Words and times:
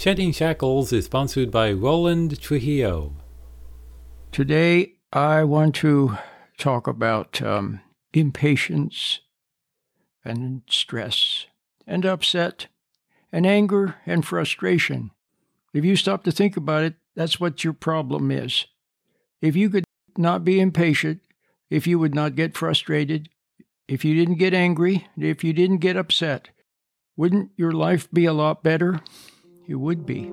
Shedding 0.00 0.32
Shackles 0.32 0.94
is 0.94 1.04
sponsored 1.04 1.50
by 1.50 1.72
Roland 1.72 2.40
Trujillo. 2.40 3.16
Today, 4.32 4.94
I 5.12 5.44
want 5.44 5.74
to 5.74 6.16
talk 6.56 6.86
about 6.86 7.42
um, 7.42 7.82
impatience 8.14 9.20
and 10.24 10.62
stress 10.70 11.44
and 11.86 12.06
upset 12.06 12.68
and 13.30 13.46
anger 13.46 13.96
and 14.06 14.24
frustration. 14.24 15.10
If 15.74 15.84
you 15.84 15.96
stop 15.96 16.24
to 16.24 16.32
think 16.32 16.56
about 16.56 16.82
it, 16.82 16.94
that's 17.14 17.38
what 17.38 17.62
your 17.62 17.74
problem 17.74 18.30
is. 18.30 18.64
If 19.42 19.54
you 19.54 19.68
could 19.68 19.84
not 20.16 20.46
be 20.46 20.60
impatient, 20.60 21.20
if 21.68 21.86
you 21.86 21.98
would 21.98 22.14
not 22.14 22.36
get 22.36 22.56
frustrated, 22.56 23.28
if 23.86 24.02
you 24.06 24.14
didn't 24.14 24.38
get 24.38 24.54
angry, 24.54 25.08
if 25.18 25.44
you 25.44 25.52
didn't 25.52 25.80
get 25.80 25.98
upset, 25.98 26.48
wouldn't 27.18 27.50
your 27.58 27.72
life 27.72 28.10
be 28.10 28.24
a 28.24 28.32
lot 28.32 28.62
better? 28.62 29.00
It 29.70 29.78
would 29.78 30.04
be. 30.04 30.32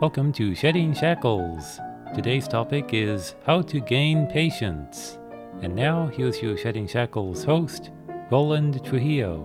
Welcome 0.00 0.32
to 0.32 0.54
Shedding 0.54 0.94
Shackles. 0.94 1.78
Today's 2.14 2.48
topic 2.48 2.94
is 2.94 3.34
how 3.44 3.60
to 3.60 3.78
gain 3.78 4.26
patience. 4.26 5.18
And 5.60 5.74
now 5.74 6.06
here's 6.06 6.40
your 6.40 6.56
Shedding 6.56 6.86
Shackles 6.86 7.44
host, 7.44 7.90
Roland 8.30 8.82
Trujillo. 8.86 9.44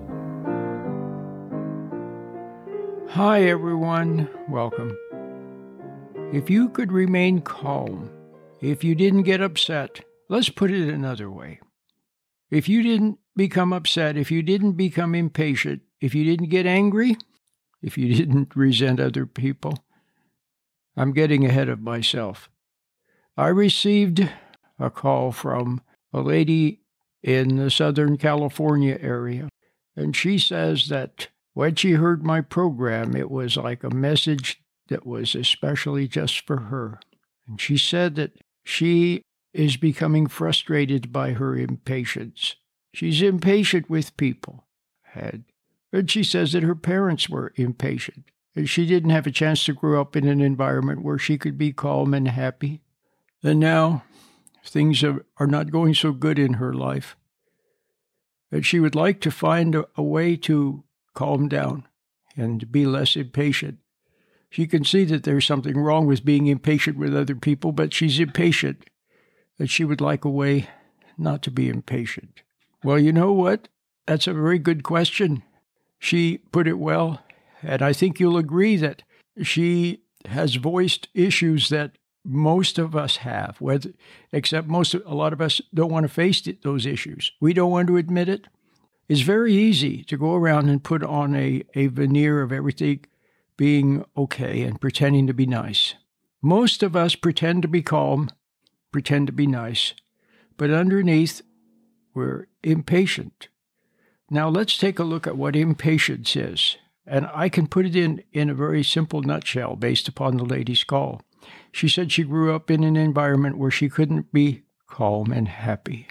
Hi, 3.10 3.44
everyone. 3.44 4.30
Welcome. 4.48 4.98
If 6.32 6.50
you 6.50 6.70
could 6.70 6.94
remain 6.94 7.42
calm, 7.42 8.10
if 8.62 8.86
you 8.86 8.96
didn't 8.96 9.24
get 9.24 9.42
upset, 9.42 10.00
let's 10.30 10.48
put 10.48 10.72
it 10.72 10.88
another 10.88 11.30
way. 11.30 11.60
If 12.50 12.70
you 12.70 12.82
didn't 12.82 13.20
become 13.36 13.74
upset, 13.74 14.18
if 14.18 14.32
you 14.32 14.42
didn't 14.42 14.74
become 14.74 15.16
impatient, 15.16 15.82
if 16.02 16.16
you 16.16 16.24
didn't 16.24 16.50
get 16.50 16.66
angry, 16.66 17.18
if 17.82 17.98
you 17.98 18.14
didn't 18.16 18.56
resent 18.56 19.00
other 19.00 19.26
people, 19.26 19.84
I'm 20.98 21.14
getting 21.14 21.46
ahead 21.46 21.70
of 21.70 21.82
myself. 21.82 22.50
I 23.38 23.48
received 23.48 24.30
a 24.80 24.90
call 24.90 25.32
from 25.32 25.82
a 26.14 26.22
lady 26.22 26.82
in 27.22 27.58
the 27.58 27.70
Southern 27.70 28.18
California 28.18 28.98
area, 29.02 29.50
and 29.96 30.16
she 30.16 30.38
says 30.38 30.88
that 30.88 31.28
when 31.54 31.76
she 31.76 31.94
heard 31.94 32.24
my 32.24 32.42
program, 32.42 33.16
it 33.16 33.32
was 33.32 33.58
like 33.58 33.84
a 33.84 33.90
message 33.90 34.62
that 34.88 35.06
was 35.06 35.36
especially 35.36 36.08
just 36.08 36.46
for 36.46 36.58
her. 36.58 37.00
And 37.48 37.60
she 37.60 37.78
said 37.78 38.16
that 38.16 38.34
she 38.64 39.22
is 39.54 39.78
becoming 39.78 40.28
frustrated 40.28 41.12
by 41.12 41.32
her 41.32 41.56
impatience. 41.56 42.56
She's 42.96 43.22
impatient 43.22 43.90
with 43.90 44.16
people. 44.16 44.64
And, 45.14 45.44
and 45.92 46.10
she 46.10 46.24
says 46.24 46.54
that 46.54 46.64
her 46.64 46.76
parents 46.76 47.28
were 47.28 47.52
impatient. 47.58 48.32
And 48.56 48.70
she 48.70 48.86
didn't 48.86 49.10
have 49.10 49.28
a 49.28 49.32
chance 49.32 49.66
to 49.66 49.74
grow 49.74 50.00
up 50.00 50.16
in 50.16 50.26
an 50.26 50.40
environment 50.40 51.04
where 51.04 51.18
she 51.18 51.38
could 51.38 51.58
be 51.58 51.74
calm 51.74 52.14
and 52.14 52.26
happy. 52.26 52.80
And 53.44 53.60
now 53.60 54.06
things 54.66 55.04
are, 55.04 55.26
are 55.38 55.46
not 55.46 55.72
going 55.72 55.94
so 55.94 56.14
good 56.14 56.40
in 56.40 56.54
her 56.54 56.74
life. 56.74 57.18
And 58.50 58.66
she 58.66 58.80
would 58.80 58.96
like 58.96 59.20
to 59.22 59.30
find 59.30 59.76
a, 59.76 59.86
a 59.98 60.02
way 60.02 60.38
to 60.38 60.86
calm 61.14 61.50
down 61.50 61.86
and 62.38 62.72
be 62.72 62.86
less 62.86 63.18
impatient. 63.18 63.80
She 64.50 64.68
can 64.68 64.86
see 64.86 65.04
that 65.04 65.24
there's 65.24 65.46
something 65.46 65.78
wrong 65.78 66.08
with 66.08 66.24
being 66.24 66.48
impatient 66.48 66.98
with 66.98 67.14
other 67.14 67.36
people, 67.36 67.74
but 67.74 67.94
she's 67.94 68.22
impatient, 68.22 68.86
and 69.60 69.70
she 69.70 69.84
would 69.84 70.00
like 70.00 70.24
a 70.24 70.30
way 70.30 70.70
not 71.18 71.42
to 71.42 71.52
be 71.52 71.68
impatient. 71.68 72.44
Well, 72.86 73.00
you 73.00 73.12
know 73.12 73.34
what? 73.34 73.68
That's 74.06 74.28
a 74.28 74.34
very 74.34 74.60
good 74.60 74.84
question. 74.84 75.42
She 75.98 76.38
put 76.52 76.68
it 76.68 76.78
well, 76.78 77.20
and 77.64 77.82
I 77.82 77.94
think 77.94 78.20
you'll 78.20 78.38
agree 78.38 78.78
that 78.78 79.02
she 79.42 80.04
has 80.26 80.58
voiced 80.58 81.08
issues 81.16 81.70
that 81.70 81.98
most 82.24 82.78
of 82.78 82.96
us 82.96 83.18
have, 83.18 83.58
whether, 83.60 83.90
except 84.32 84.68
most 84.68 84.94
a 84.94 85.16
lot 85.16 85.34
of 85.34 85.42
us 85.42 85.62
don't 85.74 85.92
want 85.92 86.04
to 86.04 86.14
face 86.14 86.46
it, 86.46 86.62
those 86.62 86.86
issues. 86.86 87.32
We 87.42 87.54
don't 87.54 87.72
want 87.72 87.88
to 87.88 87.98
admit 87.98 88.30
it. 88.30 88.46
It's 89.10 89.22
very 89.22 89.56
easy 89.56 90.04
to 90.04 90.16
go 90.16 90.36
around 90.36 90.70
and 90.70 90.84
put 90.84 91.02
on 91.02 91.36
a, 91.36 91.64
a 91.74 91.88
veneer 91.88 92.44
of 92.44 92.52
everything 92.52 93.04
being 93.58 94.06
okay 94.16 94.62
and 94.62 94.80
pretending 94.80 95.26
to 95.26 95.34
be 95.34 95.48
nice. 95.48 95.96
Most 96.40 96.84
of 96.84 96.96
us 96.96 97.16
pretend 97.16 97.64
to 97.64 97.68
be 97.68 97.82
calm, 97.82 98.30
pretend 98.92 99.26
to 99.26 99.34
be 99.34 99.48
nice, 99.48 99.96
but 100.56 100.70
underneath, 100.70 101.42
we're 102.16 102.48
impatient. 102.64 103.50
Now, 104.30 104.50
let's 104.50 104.78
take 104.78 104.98
a 104.98 105.04
look 105.04 105.28
at 105.28 105.38
what 105.38 105.56
impatience 105.56 106.36
is. 106.36 106.78
And 107.06 107.30
I 107.34 107.50
can 107.50 107.68
put 107.68 107.86
it 107.86 107.96
in, 107.96 108.24
in 108.34 108.50
a 108.50 108.56
very 108.56 108.84
simple 108.84 109.22
nutshell 109.22 109.76
based 109.76 110.08
upon 110.08 110.38
the 110.38 110.44
lady's 110.44 110.84
call. 110.84 111.22
She 111.72 111.88
said 111.88 112.12
she 112.12 112.24
grew 112.24 112.56
up 112.56 112.72
in 112.72 112.84
an 112.84 112.98
environment 112.98 113.60
where 113.60 113.70
she 113.70 113.90
couldn't 113.90 114.34
be 114.34 114.64
calm 114.88 115.32
and 115.32 115.48
happy. 115.48 116.08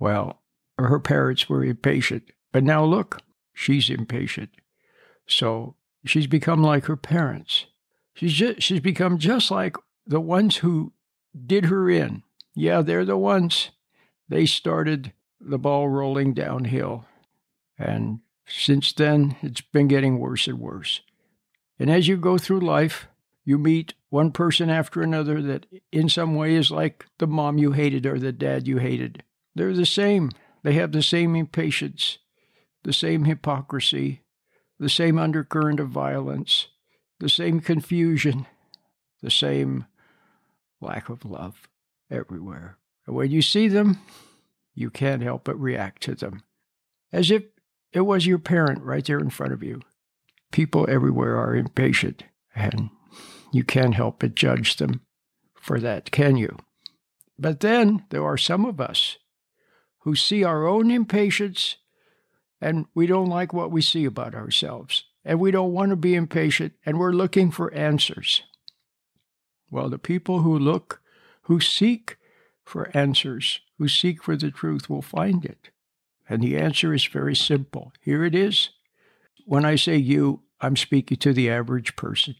Well, 0.00 0.42
her 0.78 0.98
parents 0.98 1.48
were 1.48 1.64
impatient, 1.64 2.24
but 2.50 2.64
now 2.64 2.84
look, 2.84 3.22
she's 3.54 3.88
impatient. 3.88 4.50
So 5.28 5.76
She's 6.06 6.28
become 6.28 6.62
like 6.62 6.84
her 6.84 6.96
parents. 6.96 7.66
She's 8.14 8.32
just, 8.32 8.62
she's 8.62 8.80
become 8.80 9.18
just 9.18 9.50
like 9.50 9.76
the 10.06 10.20
ones 10.20 10.58
who 10.58 10.92
did 11.46 11.66
her 11.66 11.90
in. 11.90 12.22
Yeah, 12.54 12.80
they're 12.80 13.04
the 13.04 13.18
ones. 13.18 13.70
They 14.28 14.46
started 14.46 15.12
the 15.48 15.58
ball 15.58 15.88
rolling 15.88 16.34
downhill. 16.34 17.04
And 17.78 18.20
since 18.46 18.92
then, 18.92 19.36
it's 19.42 19.60
been 19.60 19.88
getting 19.88 20.18
worse 20.18 20.46
and 20.46 20.60
worse. 20.60 21.00
And 21.78 21.90
as 21.90 22.08
you 22.08 22.16
go 22.16 22.38
through 22.38 22.60
life, 22.60 23.08
you 23.44 23.58
meet 23.58 23.94
one 24.08 24.32
person 24.32 24.70
after 24.70 25.02
another 25.02 25.40
that 25.42 25.66
in 25.92 26.08
some 26.08 26.34
way 26.34 26.54
is 26.54 26.70
like 26.70 27.06
the 27.18 27.26
mom 27.26 27.58
you 27.58 27.72
hated 27.72 28.06
or 28.06 28.18
the 28.18 28.32
dad 28.32 28.66
you 28.66 28.78
hated. 28.78 29.22
They're 29.54 29.74
the 29.74 29.86
same. 29.86 30.32
They 30.62 30.72
have 30.74 30.92
the 30.92 31.02
same 31.02 31.36
impatience, 31.36 32.18
the 32.82 32.92
same 32.92 33.24
hypocrisy, 33.24 34.22
the 34.78 34.88
same 34.88 35.18
undercurrent 35.18 35.80
of 35.80 35.88
violence, 35.88 36.66
the 37.20 37.28
same 37.28 37.60
confusion, 37.60 38.46
the 39.22 39.30
same 39.30 39.86
lack 40.80 41.08
of 41.08 41.24
love 41.24 41.68
everywhere. 42.10 42.78
And 43.06 43.14
when 43.14 43.30
you 43.30 43.42
see 43.42 43.68
them, 43.68 44.00
you 44.76 44.90
can't 44.90 45.22
help 45.22 45.42
but 45.44 45.60
react 45.60 46.02
to 46.02 46.14
them 46.14 46.44
as 47.12 47.30
if 47.30 47.42
it 47.92 48.02
was 48.02 48.26
your 48.26 48.38
parent 48.38 48.82
right 48.82 49.04
there 49.04 49.18
in 49.18 49.30
front 49.30 49.52
of 49.52 49.62
you. 49.62 49.80
People 50.52 50.86
everywhere 50.88 51.36
are 51.36 51.56
impatient, 51.56 52.24
and 52.54 52.90
you 53.52 53.64
can't 53.64 53.94
help 53.94 54.20
but 54.20 54.34
judge 54.34 54.76
them 54.76 55.00
for 55.54 55.80
that, 55.80 56.10
can 56.10 56.36
you? 56.36 56.56
But 57.38 57.60
then 57.60 58.04
there 58.10 58.24
are 58.24 58.36
some 58.36 58.64
of 58.64 58.80
us 58.80 59.16
who 60.00 60.14
see 60.14 60.44
our 60.44 60.66
own 60.66 60.90
impatience 60.90 61.76
and 62.60 62.86
we 62.94 63.06
don't 63.06 63.28
like 63.28 63.52
what 63.52 63.70
we 63.70 63.82
see 63.82 64.04
about 64.04 64.34
ourselves, 64.34 65.04
and 65.24 65.38
we 65.38 65.50
don't 65.50 65.72
want 65.72 65.90
to 65.90 65.96
be 65.96 66.14
impatient, 66.14 66.72
and 66.86 66.98
we're 66.98 67.12
looking 67.12 67.50
for 67.50 67.72
answers. 67.74 68.42
Well, 69.70 69.90
the 69.90 69.98
people 69.98 70.40
who 70.40 70.58
look, 70.58 71.02
who 71.42 71.60
seek 71.60 72.16
for 72.64 72.90
answers, 72.96 73.60
who 73.78 73.88
seek 73.88 74.22
for 74.22 74.36
the 74.36 74.50
truth, 74.50 74.88
will 74.88 75.02
find 75.02 75.44
it. 75.44 75.70
And 76.28 76.42
the 76.42 76.56
answer 76.56 76.92
is 76.92 77.04
very 77.04 77.36
simple. 77.36 77.92
Here 78.00 78.24
it 78.24 78.34
is. 78.34 78.70
When 79.44 79.64
I 79.64 79.76
say 79.76 79.96
you, 79.96 80.42
I'm 80.60 80.76
speaking 80.76 81.18
to 81.18 81.32
the 81.32 81.50
average 81.50 81.96
person 81.96 82.36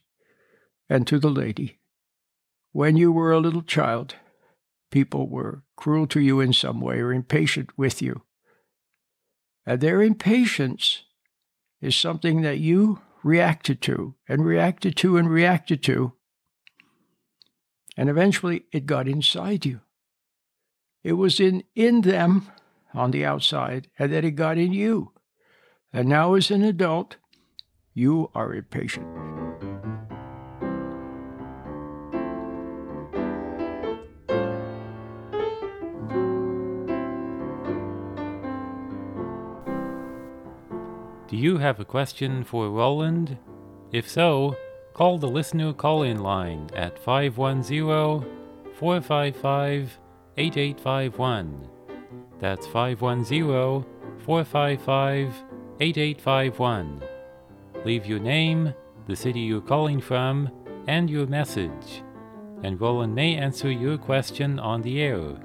and 0.88 1.06
to 1.06 1.18
the 1.18 1.30
lady. 1.30 1.78
When 2.72 2.96
you 2.96 3.12
were 3.12 3.32
a 3.32 3.40
little 3.40 3.62
child, 3.62 4.16
people 4.90 5.28
were 5.28 5.62
cruel 5.76 6.06
to 6.08 6.20
you 6.20 6.40
in 6.40 6.52
some 6.52 6.80
way 6.80 7.00
or 7.00 7.12
impatient 7.12 7.70
with 7.76 8.02
you. 8.02 8.22
And 9.64 9.80
their 9.80 10.02
impatience 10.02 11.02
is 11.80 11.96
something 11.96 12.42
that 12.42 12.58
you 12.58 13.00
reacted 13.22 13.82
to 13.82 14.14
and 14.28 14.44
reacted 14.44 14.96
to 14.96 15.16
and 15.16 15.28
reacted 15.28 15.82
to. 15.84 16.12
And 17.96 18.08
eventually 18.08 18.66
it 18.72 18.86
got 18.86 19.08
inside 19.08 19.66
you. 19.66 19.80
It 21.06 21.12
was 21.12 21.38
in, 21.38 21.62
in 21.76 22.00
them 22.00 22.50
on 22.92 23.12
the 23.12 23.24
outside, 23.24 23.86
and 23.96 24.12
then 24.12 24.24
it 24.24 24.32
got 24.32 24.58
in 24.58 24.72
you. 24.72 25.12
And 25.92 26.08
now, 26.08 26.34
as 26.34 26.50
an 26.50 26.64
adult, 26.64 27.14
you 27.94 28.28
are 28.34 28.52
impatient. 28.52 29.06
Do 41.28 41.36
you 41.36 41.58
have 41.58 41.78
a 41.78 41.84
question 41.84 42.42
for 42.42 42.68
Roland? 42.68 43.38
If 43.92 44.10
so, 44.10 44.56
call 44.92 45.18
the 45.18 45.28
listener 45.28 45.72
call 45.72 46.02
in 46.02 46.18
line 46.18 46.68
at 46.74 46.98
510 46.98 48.28
455 48.74 50.00
8851. 50.38 51.68
That's 52.38 52.66
510 52.66 53.84
455 54.24 55.34
8851. 55.80 57.02
Leave 57.84 58.06
your 58.06 58.18
name, 58.18 58.74
the 59.06 59.16
city 59.16 59.40
you're 59.40 59.60
calling 59.60 60.00
from, 60.00 60.50
and 60.88 61.08
your 61.08 61.26
message, 61.26 62.02
and 62.62 62.80
Roland 62.80 63.14
may 63.14 63.36
answer 63.36 63.70
your 63.70 63.98
question 63.98 64.58
on 64.58 64.82
the 64.82 65.02
air. 65.02 65.36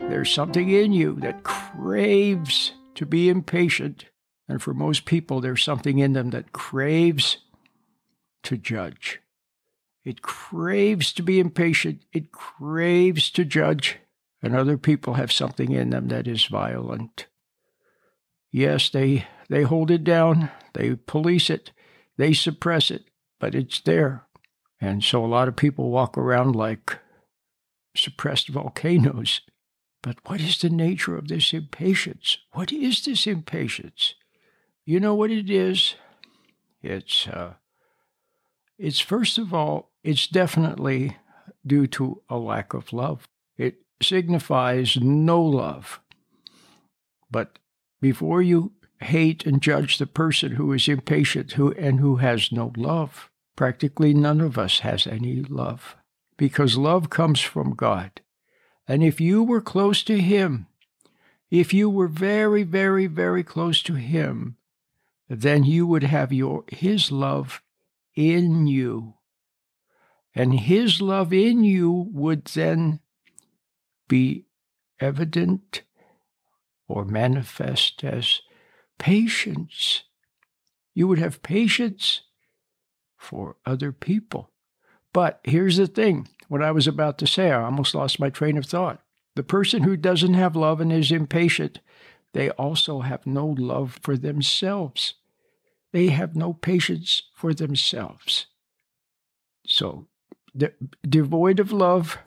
There's 0.00 0.30
something 0.30 0.70
in 0.70 0.92
you 0.92 1.16
that 1.20 1.42
craves 1.42 2.72
to 2.94 3.04
be 3.04 3.28
impatient. 3.28 4.06
And 4.48 4.62
for 4.62 4.72
most 4.72 5.04
people, 5.04 5.40
there's 5.40 5.62
something 5.62 5.98
in 5.98 6.12
them 6.12 6.30
that 6.30 6.52
craves 6.52 7.38
to 8.44 8.56
judge. 8.56 9.20
It 10.06 10.22
craves 10.22 11.12
to 11.14 11.22
be 11.22 11.40
impatient. 11.40 12.02
It 12.12 12.30
craves 12.30 13.28
to 13.32 13.44
judge. 13.44 13.98
And 14.40 14.54
other 14.54 14.78
people 14.78 15.14
have 15.14 15.32
something 15.32 15.72
in 15.72 15.90
them 15.90 16.06
that 16.08 16.28
is 16.28 16.44
violent. 16.46 17.26
Yes, 18.52 18.88
they, 18.88 19.26
they 19.48 19.64
hold 19.64 19.90
it 19.90 20.04
down, 20.04 20.50
they 20.74 20.94
police 20.94 21.50
it, 21.50 21.72
they 22.16 22.32
suppress 22.32 22.92
it, 22.92 23.06
but 23.40 23.56
it's 23.56 23.80
there. 23.80 24.28
And 24.80 25.02
so 25.02 25.24
a 25.24 25.26
lot 25.26 25.48
of 25.48 25.56
people 25.56 25.90
walk 25.90 26.16
around 26.16 26.54
like 26.54 27.00
suppressed 27.96 28.48
volcanoes. 28.48 29.40
But 30.02 30.18
what 30.26 30.40
is 30.40 30.58
the 30.58 30.70
nature 30.70 31.16
of 31.16 31.26
this 31.26 31.52
impatience? 31.52 32.38
What 32.52 32.72
is 32.72 33.04
this 33.04 33.26
impatience? 33.26 34.14
You 34.84 35.00
know 35.00 35.16
what 35.16 35.32
it 35.32 35.50
is? 35.50 35.96
It's 36.80 37.26
uh, 37.26 37.54
it's 38.78 39.00
first 39.00 39.38
of 39.38 39.52
all, 39.54 39.90
it's 40.06 40.28
definitely 40.28 41.16
due 41.66 41.88
to 41.88 42.22
a 42.28 42.38
lack 42.38 42.74
of 42.74 42.92
love. 42.92 43.26
It 43.58 43.78
signifies 44.00 44.96
no 44.96 45.42
love. 45.42 46.00
But 47.28 47.58
before 48.00 48.40
you 48.40 48.72
hate 49.00 49.44
and 49.44 49.60
judge 49.60 49.98
the 49.98 50.06
person 50.06 50.52
who 50.52 50.72
is 50.72 50.86
impatient 50.86 51.52
who 51.52 51.72
and 51.72 51.98
who 51.98 52.16
has 52.16 52.52
no 52.52 52.72
love, 52.76 53.28
practically 53.56 54.14
none 54.14 54.40
of 54.40 54.56
us 54.56 54.78
has 54.80 55.08
any 55.08 55.42
love 55.42 55.96
because 56.36 56.78
love 56.78 57.10
comes 57.10 57.40
from 57.40 57.74
God. 57.74 58.20
And 58.86 59.02
if 59.02 59.20
you 59.20 59.42
were 59.42 59.60
close 59.60 60.04
to 60.04 60.20
him, 60.20 60.68
if 61.50 61.74
you 61.74 61.90
were 61.90 62.08
very 62.08 62.62
very 62.62 63.08
very 63.08 63.42
close 63.42 63.82
to 63.82 63.94
him, 63.94 64.56
then 65.28 65.64
you 65.64 65.84
would 65.84 66.04
have 66.04 66.32
your 66.32 66.62
his 66.68 67.10
love 67.10 67.60
in 68.14 68.68
you. 68.68 69.14
And 70.36 70.60
his 70.60 71.00
love 71.00 71.32
in 71.32 71.64
you 71.64 71.90
would 72.12 72.44
then 72.44 73.00
be 74.06 74.44
evident 75.00 75.80
or 76.86 77.06
manifest 77.06 78.04
as 78.04 78.42
patience. 78.98 80.02
You 80.94 81.08
would 81.08 81.18
have 81.18 81.42
patience 81.42 82.20
for 83.16 83.56
other 83.64 83.92
people. 83.92 84.50
But 85.14 85.40
here's 85.42 85.78
the 85.78 85.86
thing 85.86 86.28
what 86.48 86.62
I 86.62 86.70
was 86.70 86.86
about 86.86 87.16
to 87.18 87.26
say, 87.26 87.50
I 87.50 87.62
almost 87.62 87.94
lost 87.94 88.20
my 88.20 88.28
train 88.28 88.58
of 88.58 88.66
thought. 88.66 89.00
The 89.36 89.42
person 89.42 89.84
who 89.84 89.96
doesn't 89.96 90.34
have 90.34 90.54
love 90.54 90.82
and 90.82 90.92
is 90.92 91.10
impatient, 91.10 91.80
they 92.34 92.50
also 92.50 93.00
have 93.00 93.26
no 93.26 93.46
love 93.46 93.98
for 94.02 94.18
themselves. 94.18 95.14
They 95.92 96.08
have 96.08 96.36
no 96.36 96.52
patience 96.52 97.22
for 97.34 97.54
themselves. 97.54 98.46
So, 99.66 100.08
de- 100.56 100.72
devoid 101.08 101.60
of 101.60 101.72
love, 101.72 102.18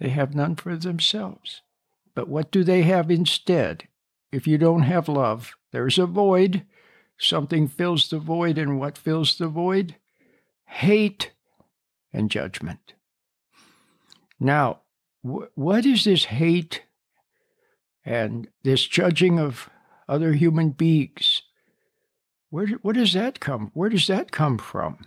they 0.00 0.08
have 0.08 0.34
none 0.34 0.56
for 0.56 0.76
themselves. 0.76 1.62
But 2.14 2.28
what 2.28 2.50
do 2.50 2.64
they 2.64 2.82
have 2.82 3.10
instead? 3.10 3.88
If 4.32 4.46
you 4.46 4.58
don't 4.58 4.82
have 4.82 5.08
love, 5.08 5.54
there's 5.72 5.98
a 5.98 6.06
void. 6.06 6.64
Something 7.18 7.68
fills 7.68 8.08
the 8.10 8.18
void, 8.18 8.58
and 8.58 8.78
what 8.78 8.98
fills 8.98 9.38
the 9.38 9.48
void? 9.48 9.96
Hate 10.66 11.32
and 12.12 12.30
judgment. 12.30 12.94
Now, 14.40 14.80
wh- 15.22 15.56
what 15.56 15.86
is 15.86 16.04
this 16.04 16.26
hate 16.26 16.82
and 18.04 18.48
this 18.62 18.86
judging 18.86 19.38
of 19.38 19.70
other 20.08 20.32
human 20.32 20.70
beings? 20.70 21.42
Where, 22.50 22.66
where 22.82 22.94
does 22.94 23.12
that 23.14 23.40
come? 23.40 23.70
Where 23.74 23.88
does 23.88 24.06
that 24.08 24.30
come 24.32 24.58
from? 24.58 24.98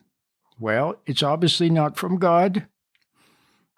Well, 0.59 0.95
it's 1.05 1.21
obviously 1.21 1.69
not 1.69 1.97
from 1.97 2.17
God. 2.17 2.67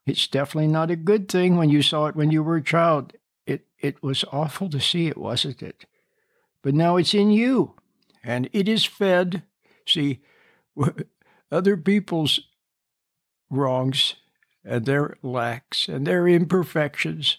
It's 0.06 0.28
definitely 0.28 0.72
not 0.72 0.90
a 0.90 0.96
good 0.96 1.30
thing 1.30 1.58
when 1.58 1.70
you 1.70 1.81
saw 1.81 2.08
it 2.08 2.16
when 2.16 2.31
you 2.31 2.42
were 2.42 2.56
a 2.56 2.64
child. 2.64 3.14
It, 3.46 3.68
it 3.80 4.02
was 4.02 4.24
awful 4.31 4.70
to 4.70 4.80
see 4.80 5.08
it, 5.08 5.18
wasn't 5.18 5.62
it? 5.62 5.86
But 6.62 6.74
now 6.74 6.98
it's 6.98 7.14
in 7.14 7.31
you, 7.31 7.76
and 8.24 8.50
it 8.54 8.68
is 8.68 8.86
fed. 8.86 9.44
See, 9.86 10.22
other 11.52 11.78
people's 11.78 12.40
wrongs 13.50 14.16
and 14.64 14.86
their 14.86 15.18
lacks 15.22 15.88
and 15.88 16.08
their 16.08 16.28
imperfections, 16.28 17.38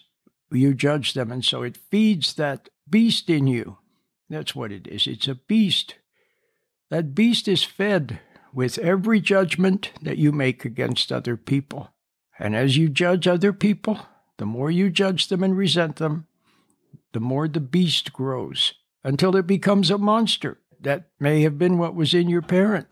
you 0.51 0.73
judge 0.73 1.13
them, 1.13 1.31
and 1.31 1.43
so 1.43 1.63
it 1.63 1.77
feeds 1.77 2.33
that 2.35 2.69
beast 2.89 3.29
in 3.29 3.47
you. 3.47 3.77
That's 4.29 4.55
what 4.55 4.71
it 4.71 4.87
is. 4.87 5.07
It's 5.07 5.27
a 5.27 5.35
beast. 5.35 5.95
That 6.89 7.15
beast 7.15 7.47
is 7.47 7.63
fed 7.63 8.19
with 8.53 8.77
every 8.79 9.19
judgment 9.19 9.91
that 10.01 10.17
you 10.17 10.31
make 10.31 10.65
against 10.65 11.11
other 11.11 11.37
people. 11.37 11.91
And 12.37 12.55
as 12.55 12.77
you 12.77 12.89
judge 12.89 13.27
other 13.27 13.53
people, 13.53 13.99
the 14.37 14.45
more 14.45 14.71
you 14.71 14.89
judge 14.89 15.27
them 15.27 15.43
and 15.43 15.55
resent 15.55 15.97
them, 15.97 16.27
the 17.13 17.19
more 17.19 17.47
the 17.47 17.59
beast 17.59 18.13
grows 18.13 18.73
until 19.03 19.35
it 19.35 19.47
becomes 19.47 19.91
a 19.91 19.97
monster. 19.97 20.57
That 20.79 21.09
may 21.19 21.43
have 21.43 21.59
been 21.59 21.77
what 21.77 21.93
was 21.93 22.15
in 22.15 22.27
your 22.27 22.41
parent. 22.41 22.87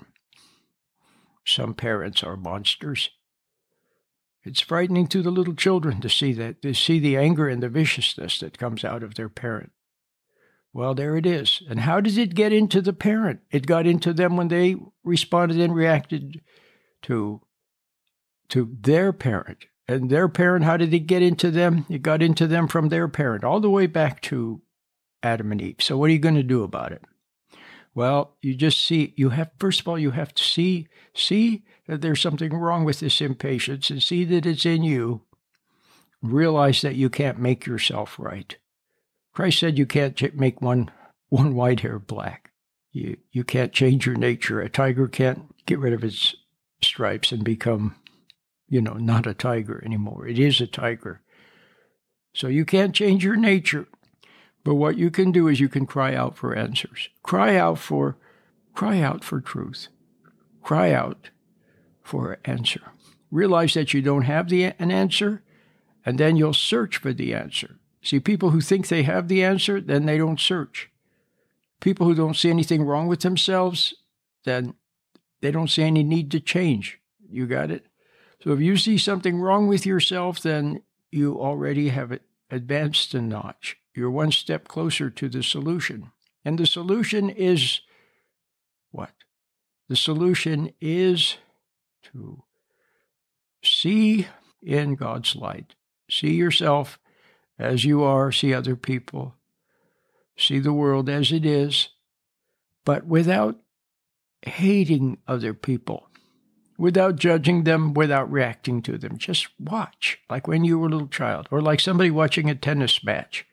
Some 1.43 1.73
parents 1.73 2.21
are 2.23 2.37
monsters. 2.37 3.09
It's 4.43 4.61
frightening 4.61 5.07
to 5.07 5.23
the 5.23 5.31
little 5.31 5.55
children 5.55 5.99
to 6.01 6.09
see 6.09 6.31
that, 6.33 6.61
to 6.61 6.75
see 6.75 6.99
the 6.99 7.17
anger 7.17 7.49
and 7.49 7.63
the 7.63 7.69
viciousness 7.69 8.39
that 8.39 8.59
comes 8.59 8.85
out 8.85 9.01
of 9.01 9.15
their 9.15 9.29
parent. 9.29 9.71
Well, 10.73 10.93
there 10.93 11.17
it 11.17 11.25
is. 11.25 11.63
And 11.69 11.81
how 11.81 11.99
does 11.99 12.17
it 12.17 12.35
get 12.35 12.53
into 12.53 12.81
the 12.81 12.93
parent? 12.93 13.39
It 13.51 13.65
got 13.65 13.87
into 13.87 14.13
them 14.13 14.37
when 14.37 14.49
they 14.49 14.75
responded 15.03 15.59
and 15.59 15.73
reacted 15.73 16.41
to 17.03 17.41
to 18.49 18.75
their 18.81 19.13
parent. 19.13 19.65
And 19.87 20.09
their 20.09 20.27
parent, 20.27 20.65
how 20.65 20.77
did 20.77 20.93
it 20.93 21.01
get 21.01 21.21
into 21.21 21.49
them? 21.51 21.85
It 21.89 22.01
got 22.01 22.21
into 22.21 22.47
them 22.47 22.67
from 22.67 22.89
their 22.89 23.07
parent, 23.07 23.43
all 23.43 23.59
the 23.59 23.69
way 23.69 23.87
back 23.87 24.21
to 24.23 24.61
Adam 25.23 25.51
and 25.51 25.61
Eve. 25.61 25.77
So 25.79 25.97
what 25.97 26.09
are 26.09 26.13
you 26.13 26.19
going 26.19 26.35
to 26.35 26.43
do 26.43 26.63
about 26.63 26.91
it? 26.91 27.03
Well, 27.95 28.37
you 28.41 28.55
just 28.55 28.81
see 28.81 29.13
you 29.17 29.29
have 29.29 29.51
first 29.59 29.81
of 29.81 29.87
all 29.87 29.97
you 29.97 30.11
have 30.11 30.33
to 30.35 30.43
see 30.43 30.87
see 31.13 31.63
that 31.87 32.01
there's 32.01 32.21
something 32.21 32.53
wrong 32.53 32.85
with 32.85 32.99
this 32.99 33.19
impatience 33.19 33.89
and 33.89 34.01
see 34.01 34.23
that 34.25 34.45
it's 34.45 34.65
in 34.65 34.83
you. 34.83 35.23
Realize 36.21 36.81
that 36.81 36.95
you 36.95 37.09
can't 37.09 37.39
make 37.39 37.65
yourself 37.65 38.17
right. 38.19 38.57
Christ 39.39 39.59
said 39.59 39.77
you 39.77 39.85
can't 39.85 40.35
make 40.35 40.61
one 40.61 40.91
one 41.29 41.55
white 41.55 41.79
hair 41.79 41.97
black. 41.97 42.51
You 42.91 43.15
you 43.31 43.45
can't 43.45 43.71
change 43.71 44.05
your 44.05 44.17
nature. 44.17 44.59
A 44.59 44.67
tiger 44.67 45.07
can't 45.07 45.55
get 45.65 45.79
rid 45.79 45.93
of 45.93 46.03
its 46.03 46.35
stripes 46.81 47.31
and 47.31 47.41
become, 47.41 47.95
you 48.67 48.81
know, 48.81 48.95
not 48.95 49.25
a 49.25 49.33
tiger 49.33 49.81
anymore. 49.85 50.27
It 50.27 50.37
is 50.37 50.59
a 50.59 50.67
tiger. 50.67 51.21
So 52.33 52.49
you 52.49 52.65
can't 52.65 52.93
change 52.93 53.23
your 53.23 53.37
nature. 53.37 53.87
But 54.65 54.75
what 54.75 54.97
you 54.97 55.09
can 55.09 55.31
do 55.31 55.47
is 55.47 55.61
you 55.61 55.69
can 55.69 55.85
cry 55.85 56.15
out 56.15 56.37
for 56.37 56.53
answers. 56.53 57.07
Cry 57.23 57.55
out 57.55 57.79
for 57.79 58.17
cry 58.75 58.99
out 58.99 59.23
for 59.23 59.39
truth. 59.39 59.87
Cry 60.61 60.91
out 60.91 61.29
for 62.03 62.33
an 62.33 62.39
answer. 62.43 62.91
Realize 63.31 63.73
that 63.75 63.93
you 63.93 64.01
don't 64.01 64.23
have 64.23 64.49
the, 64.49 64.65
an 64.65 64.91
answer, 64.91 65.43
and 66.05 66.17
then 66.17 66.35
you'll 66.35 66.53
search 66.53 66.97
for 66.97 67.13
the 67.13 67.33
answer. 67.33 67.78
See, 68.01 68.19
people 68.19 68.51
who 68.51 68.61
think 68.61 68.87
they 68.87 69.03
have 69.03 69.27
the 69.27 69.43
answer, 69.43 69.81
then 69.81 70.05
they 70.05 70.17
don't 70.17 70.39
search. 70.39 70.89
People 71.81 72.07
who 72.07 72.15
don't 72.15 72.35
see 72.35 72.49
anything 72.49 72.83
wrong 72.83 73.07
with 73.07 73.21
themselves, 73.21 73.93
then 74.45 74.75
they 75.41 75.51
don't 75.51 75.69
see 75.69 75.83
any 75.83 76.03
need 76.03 76.31
to 76.31 76.39
change. 76.39 76.99
You 77.29 77.45
got 77.45 77.71
it? 77.71 77.85
So 78.43 78.51
if 78.51 78.59
you 78.61 78.77
see 78.77 78.97
something 78.97 79.39
wrong 79.39 79.67
with 79.67 79.85
yourself, 79.85 80.41
then 80.41 80.81
you 81.11 81.39
already 81.39 81.89
have 81.89 82.19
advanced 82.49 83.13
a 83.13 83.21
notch. 83.21 83.77
You're 83.93 84.09
one 84.09 84.31
step 84.31 84.67
closer 84.67 85.09
to 85.09 85.29
the 85.29 85.43
solution. 85.43 86.11
And 86.45 86.57
the 86.57 86.65
solution 86.65 87.29
is 87.29 87.81
what? 88.91 89.11
The 89.89 89.95
solution 89.95 90.71
is 90.79 91.37
to 92.13 92.43
see 93.63 94.27
in 94.61 94.95
God's 94.95 95.35
light. 95.35 95.75
See 96.09 96.33
yourself 96.33 96.97
as 97.59 97.83
you 97.83 98.03
are, 98.03 98.31
see 98.31 98.53
other 98.53 98.75
people, 98.75 99.35
see 100.37 100.59
the 100.59 100.73
world 100.73 101.09
as 101.09 101.31
it 101.31 101.45
is, 101.45 101.89
but 102.85 103.05
without 103.05 103.57
hating 104.43 105.17
other 105.27 105.53
people, 105.53 106.07
without 106.77 107.17
judging 107.17 107.65
them, 107.65 107.93
without 107.93 108.31
reacting 108.31 108.81
to 108.81 108.97
them. 108.97 109.17
Just 109.17 109.49
watch, 109.59 110.19
like 110.29 110.47
when 110.47 110.63
you 110.63 110.79
were 110.79 110.87
a 110.87 110.89
little 110.89 111.07
child, 111.07 111.47
or 111.51 111.61
like 111.61 111.81
somebody 111.81 112.09
watching 112.09 112.49
a 112.49 112.55
tennis 112.55 113.03
match. 113.03 113.45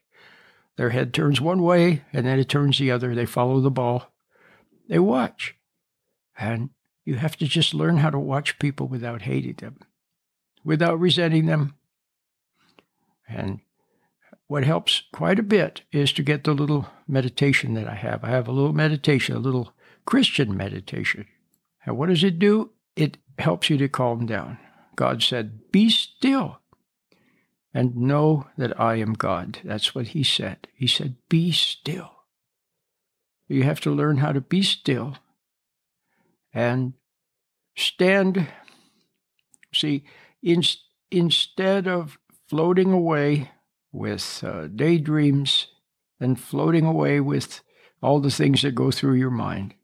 Their 0.77 0.91
head 0.91 1.13
turns 1.13 1.41
one 1.41 1.63
way 1.63 2.03
and 2.13 2.27
then 2.27 2.39
it 2.39 2.49
turns 2.49 2.79
the 2.79 2.91
other. 2.91 3.15
They 3.15 3.27
follow 3.27 3.61
the 3.61 3.71
ball. 3.71 4.13
They 4.89 4.99
watch. 4.99 5.57
And 6.39 6.71
you 7.05 7.15
have 7.15 7.37
to 7.39 7.47
just 7.47 7.73
learn 7.73 7.97
how 7.97 8.11
to 8.11 8.19
watch 8.19 8.59
people 8.59 8.87
without 8.87 9.23
hating 9.23 9.55
them, 9.55 9.79
without 10.65 11.01
resenting 11.01 11.47
them. 11.47 11.77
And 13.27 13.61
what 14.49 14.65
helps 14.65 15.03
quite 15.13 15.39
a 15.39 15.45
bit 15.45 15.83
is 15.93 16.13
to 16.13 16.23
get 16.23 16.45
the 16.45 16.55
little 16.55 16.89
meditation 17.09 17.75
that 17.75 17.89
I 17.89 17.95
have. 17.95 18.23
I 18.23 18.31
have 18.31 18.47
a 18.47 18.53
little 18.53 18.73
meditation, 18.73 19.35
a 19.35 19.41
little 19.41 19.73
Christian 20.05 20.57
meditation. 20.57 21.27
And 21.85 21.97
what 21.97 22.09
does 22.09 22.23
it 22.23 22.39
do? 22.39 22.71
It 22.95 23.19
helps 23.39 23.69
you 23.69 23.77
to 23.79 23.89
calm 23.89 24.27
down. 24.27 24.59
God 24.95 25.23
said, 25.23 25.71
Be 25.73 25.91
still 25.91 26.61
and 27.75 27.97
know 27.97 28.47
that 28.57 28.79
I 28.81 28.97
am 28.97 29.13
God. 29.15 29.59
That's 29.65 29.95
what 29.95 30.09
He 30.09 30.23
said. 30.23 30.69
He 30.75 30.87
said, 30.87 31.17
Be 31.29 31.51
still. 31.53 32.13
You 33.49 33.65
have 33.65 33.81
to 33.81 33.91
learn 33.91 34.19
how 34.19 34.33
to 34.33 34.41
be 34.41 34.63
still 34.63 35.19
and 36.53 36.95
stand. 37.77 38.49
See, 39.75 40.05
in, 40.43 40.63
instead 41.11 41.87
of 41.87 42.19
floating 42.49 42.93
away 42.93 43.51
with 43.93 44.43
uh, 44.45 44.69
daydreams 44.69 45.69
and 46.21 46.41
floating 46.41 46.85
away 46.85 47.21
with 47.21 47.61
all 48.03 48.21
the 48.21 48.31
things 48.31 48.63
that 48.63 48.75
go 48.75 48.91
through 48.91 49.15
your 49.15 49.31
mind, 49.31 49.75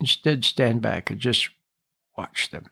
instead 0.00 0.44
stand 0.44 0.82
back 0.82 1.10
and 1.10 1.20
just 1.20 1.50
watch 2.16 2.50
them. 2.50 2.66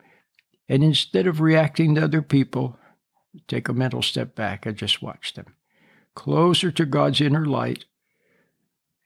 And 0.69 0.83
instead 0.83 1.26
of 1.26 1.40
reacting 1.40 1.95
to 1.95 2.05
other 2.05 2.23
people, 2.23 2.78
take 3.47 3.69
a 3.69 3.73
mental 3.73 4.02
step 4.02 4.35
back 4.35 4.66
and 4.66 4.76
just 4.76 5.02
watch 5.02 5.35
them. 5.35 5.55
Closer 6.14 6.71
to 6.73 6.87
God's 6.87 7.21
inner 7.21 7.47
light. 7.47 7.85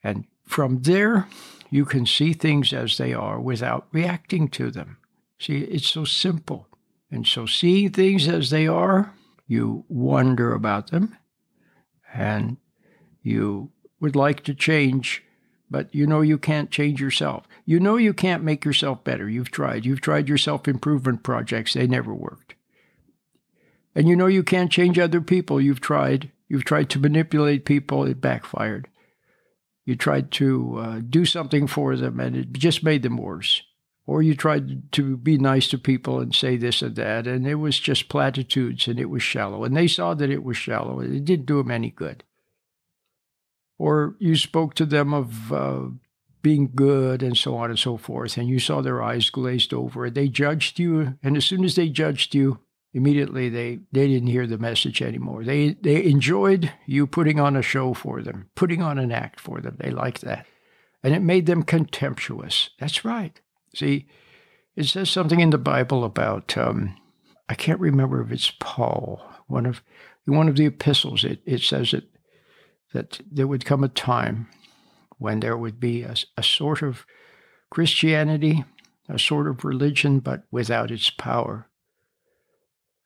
And 0.03 0.25
from 0.45 0.81
there, 0.81 1.27
you 1.69 1.85
can 1.85 2.05
see 2.05 2.33
things 2.33 2.73
as 2.73 2.97
they 2.97 3.13
are 3.13 3.39
without 3.39 3.87
reacting 3.91 4.47
to 4.49 4.71
them. 4.71 4.97
See, 5.39 5.59
it's 5.59 5.87
so 5.87 6.05
simple. 6.05 6.67
And 7.11 7.27
so, 7.27 7.45
seeing 7.45 7.91
things 7.91 8.27
as 8.27 8.49
they 8.49 8.67
are, 8.67 9.13
you 9.45 9.83
wonder 9.89 10.53
about 10.53 10.91
them 10.91 11.17
and 12.13 12.57
you 13.21 13.71
would 13.99 14.15
like 14.15 14.43
to 14.43 14.53
change, 14.53 15.23
but 15.69 15.93
you 15.93 16.07
know 16.07 16.21
you 16.21 16.37
can't 16.37 16.71
change 16.71 16.99
yourself. 16.99 17.47
You 17.65 17.79
know 17.79 17.97
you 17.97 18.13
can't 18.13 18.43
make 18.43 18.65
yourself 18.65 19.03
better. 19.03 19.29
You've 19.29 19.51
tried. 19.51 19.85
You've 19.85 20.01
tried 20.01 20.27
your 20.27 20.37
self 20.37 20.67
improvement 20.67 21.23
projects, 21.23 21.73
they 21.73 21.87
never 21.87 22.13
worked. 22.13 22.55
And 23.93 24.07
you 24.07 24.15
know 24.15 24.27
you 24.27 24.43
can't 24.43 24.71
change 24.71 24.97
other 24.97 25.21
people. 25.21 25.59
You've 25.59 25.81
tried. 25.81 26.31
You've 26.47 26.65
tried 26.65 26.89
to 26.89 26.99
manipulate 26.99 27.63
people, 27.63 28.03
it 28.05 28.19
backfired 28.19 28.89
you 29.85 29.95
tried 29.95 30.31
to 30.31 30.77
uh, 30.79 31.01
do 31.07 31.25
something 31.25 31.67
for 31.67 31.95
them 31.95 32.19
and 32.19 32.35
it 32.35 32.53
just 32.53 32.83
made 32.83 33.03
them 33.03 33.17
worse. 33.17 33.63
Or 34.07 34.21
you 34.21 34.35
tried 34.35 34.91
to 34.93 35.15
be 35.15 35.37
nice 35.37 35.67
to 35.69 35.77
people 35.77 36.19
and 36.19 36.33
say 36.33 36.57
this 36.57 36.81
and 36.81 36.95
that, 36.95 37.27
and 37.27 37.47
it 37.47 37.55
was 37.55 37.79
just 37.79 38.09
platitudes 38.09 38.87
and 38.87 38.99
it 38.99 39.09
was 39.09 39.23
shallow. 39.23 39.63
And 39.63 39.77
they 39.77 39.87
saw 39.87 40.13
that 40.15 40.29
it 40.29 40.43
was 40.43 40.57
shallow. 40.57 40.99
and 40.99 41.15
It 41.15 41.25
didn't 41.25 41.45
do 41.45 41.57
them 41.57 41.71
any 41.71 41.91
good. 41.91 42.23
Or 43.77 44.15
you 44.19 44.35
spoke 44.35 44.73
to 44.75 44.85
them 44.85 45.13
of 45.13 45.53
uh, 45.53 45.81
being 46.41 46.71
good 46.75 47.23
and 47.23 47.37
so 47.37 47.55
on 47.55 47.69
and 47.69 47.79
so 47.79 47.97
forth, 47.97 48.37
and 48.37 48.47
you 48.47 48.59
saw 48.59 48.81
their 48.81 49.01
eyes 49.01 49.29
glazed 49.29 49.73
over. 49.73 50.09
They 50.09 50.27
judged 50.27 50.79
you, 50.79 51.17
and 51.23 51.37
as 51.37 51.45
soon 51.45 51.63
as 51.63 51.75
they 51.75 51.89
judged 51.89 52.35
you, 52.35 52.59
immediately 52.93 53.49
they, 53.49 53.79
they 53.91 54.07
didn't 54.07 54.27
hear 54.27 54.47
the 54.47 54.57
message 54.57 55.01
anymore. 55.01 55.43
They 55.43 55.73
they 55.81 56.03
enjoyed 56.03 56.71
you 56.85 57.07
putting 57.07 57.39
on 57.39 57.55
a 57.55 57.61
show 57.61 57.93
for 57.93 58.21
them, 58.21 58.49
putting 58.55 58.81
on 58.81 58.99
an 58.99 59.11
act 59.11 59.39
for 59.39 59.61
them. 59.61 59.77
They 59.79 59.91
liked 59.91 60.21
that. 60.21 60.45
And 61.03 61.15
it 61.15 61.21
made 61.21 61.45
them 61.45 61.63
contemptuous. 61.63 62.69
That's 62.79 63.03
right. 63.03 63.39
See, 63.75 64.07
it 64.75 64.85
says 64.85 65.09
something 65.09 65.39
in 65.39 65.49
the 65.49 65.57
Bible 65.57 66.03
about 66.03 66.57
um, 66.57 66.95
I 67.49 67.55
can't 67.55 67.79
remember 67.79 68.21
if 68.21 68.31
it's 68.31 68.51
Paul, 68.59 69.21
one 69.47 69.65
of 69.65 69.81
one 70.25 70.47
of 70.47 70.55
the 70.55 70.65
epistles. 70.65 71.23
It 71.23 71.41
it 71.45 71.61
says 71.61 71.91
that 71.91 72.05
that 72.93 73.21
there 73.31 73.47
would 73.47 73.65
come 73.65 73.83
a 73.83 73.89
time 73.89 74.49
when 75.17 75.39
there 75.39 75.57
would 75.57 75.79
be 75.79 76.03
a, 76.03 76.15
a 76.35 76.43
sort 76.43 76.81
of 76.81 77.05
Christianity, 77.69 78.65
a 79.07 79.17
sort 79.17 79.47
of 79.47 79.63
religion, 79.63 80.19
but 80.19 80.43
without 80.51 80.91
its 80.91 81.09
power 81.09 81.69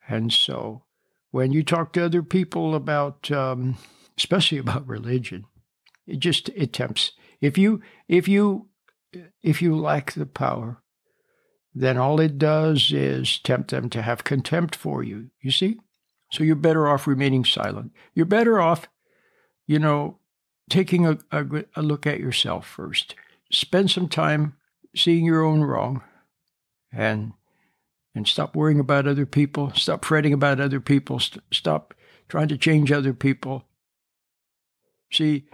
and 0.07 0.31
so 0.31 0.83
when 1.31 1.51
you 1.51 1.63
talk 1.63 1.93
to 1.93 2.05
other 2.05 2.23
people 2.23 2.75
about, 2.75 3.29
um, 3.31 3.77
especially 4.17 4.57
about 4.57 4.87
religion, 4.87 5.45
it 6.07 6.19
just 6.19 6.49
it 6.49 6.73
tempts. 6.73 7.11
If 7.41 7.57
you 7.57 7.81
if 8.07 8.27
you 8.27 8.67
if 9.43 9.61
you 9.61 9.75
lack 9.75 10.13
the 10.13 10.25
power, 10.25 10.81
then 11.73 11.97
all 11.97 12.19
it 12.19 12.37
does 12.37 12.91
is 12.91 13.39
tempt 13.39 13.71
them 13.71 13.89
to 13.89 14.01
have 14.01 14.23
contempt 14.23 14.75
for 14.75 15.03
you. 15.03 15.29
You 15.41 15.51
see? 15.51 15.79
So 16.31 16.43
you're 16.43 16.55
better 16.55 16.87
off 16.87 17.07
remaining 17.07 17.45
silent. 17.45 17.91
You're 18.13 18.25
better 18.25 18.59
off, 18.59 18.87
you 19.67 19.79
know, 19.79 20.19
taking 20.69 21.05
a, 21.05 21.17
a, 21.31 21.45
a 21.75 21.81
look 21.81 22.07
at 22.07 22.19
yourself 22.19 22.67
first. 22.67 23.15
Spend 23.51 23.91
some 23.91 24.07
time 24.07 24.55
seeing 24.95 25.25
your 25.25 25.43
own 25.43 25.61
wrong 25.61 26.01
and 26.91 27.33
and 28.15 28.25
stop 28.25 28.55
worrying 28.55 28.79
about 28.79 29.07
other 29.07 29.25
people, 29.25 29.71
stop 29.75 30.05
fretting 30.05 30.31
about 30.31 30.61
other 30.61 30.79
people, 30.79 31.19
st- 31.19 31.43
stop 31.51 31.93
trying 32.29 32.47
to 32.47 32.57
change 32.57 32.89
other 32.89 33.13
people. 33.13 33.65
See, 35.11 35.47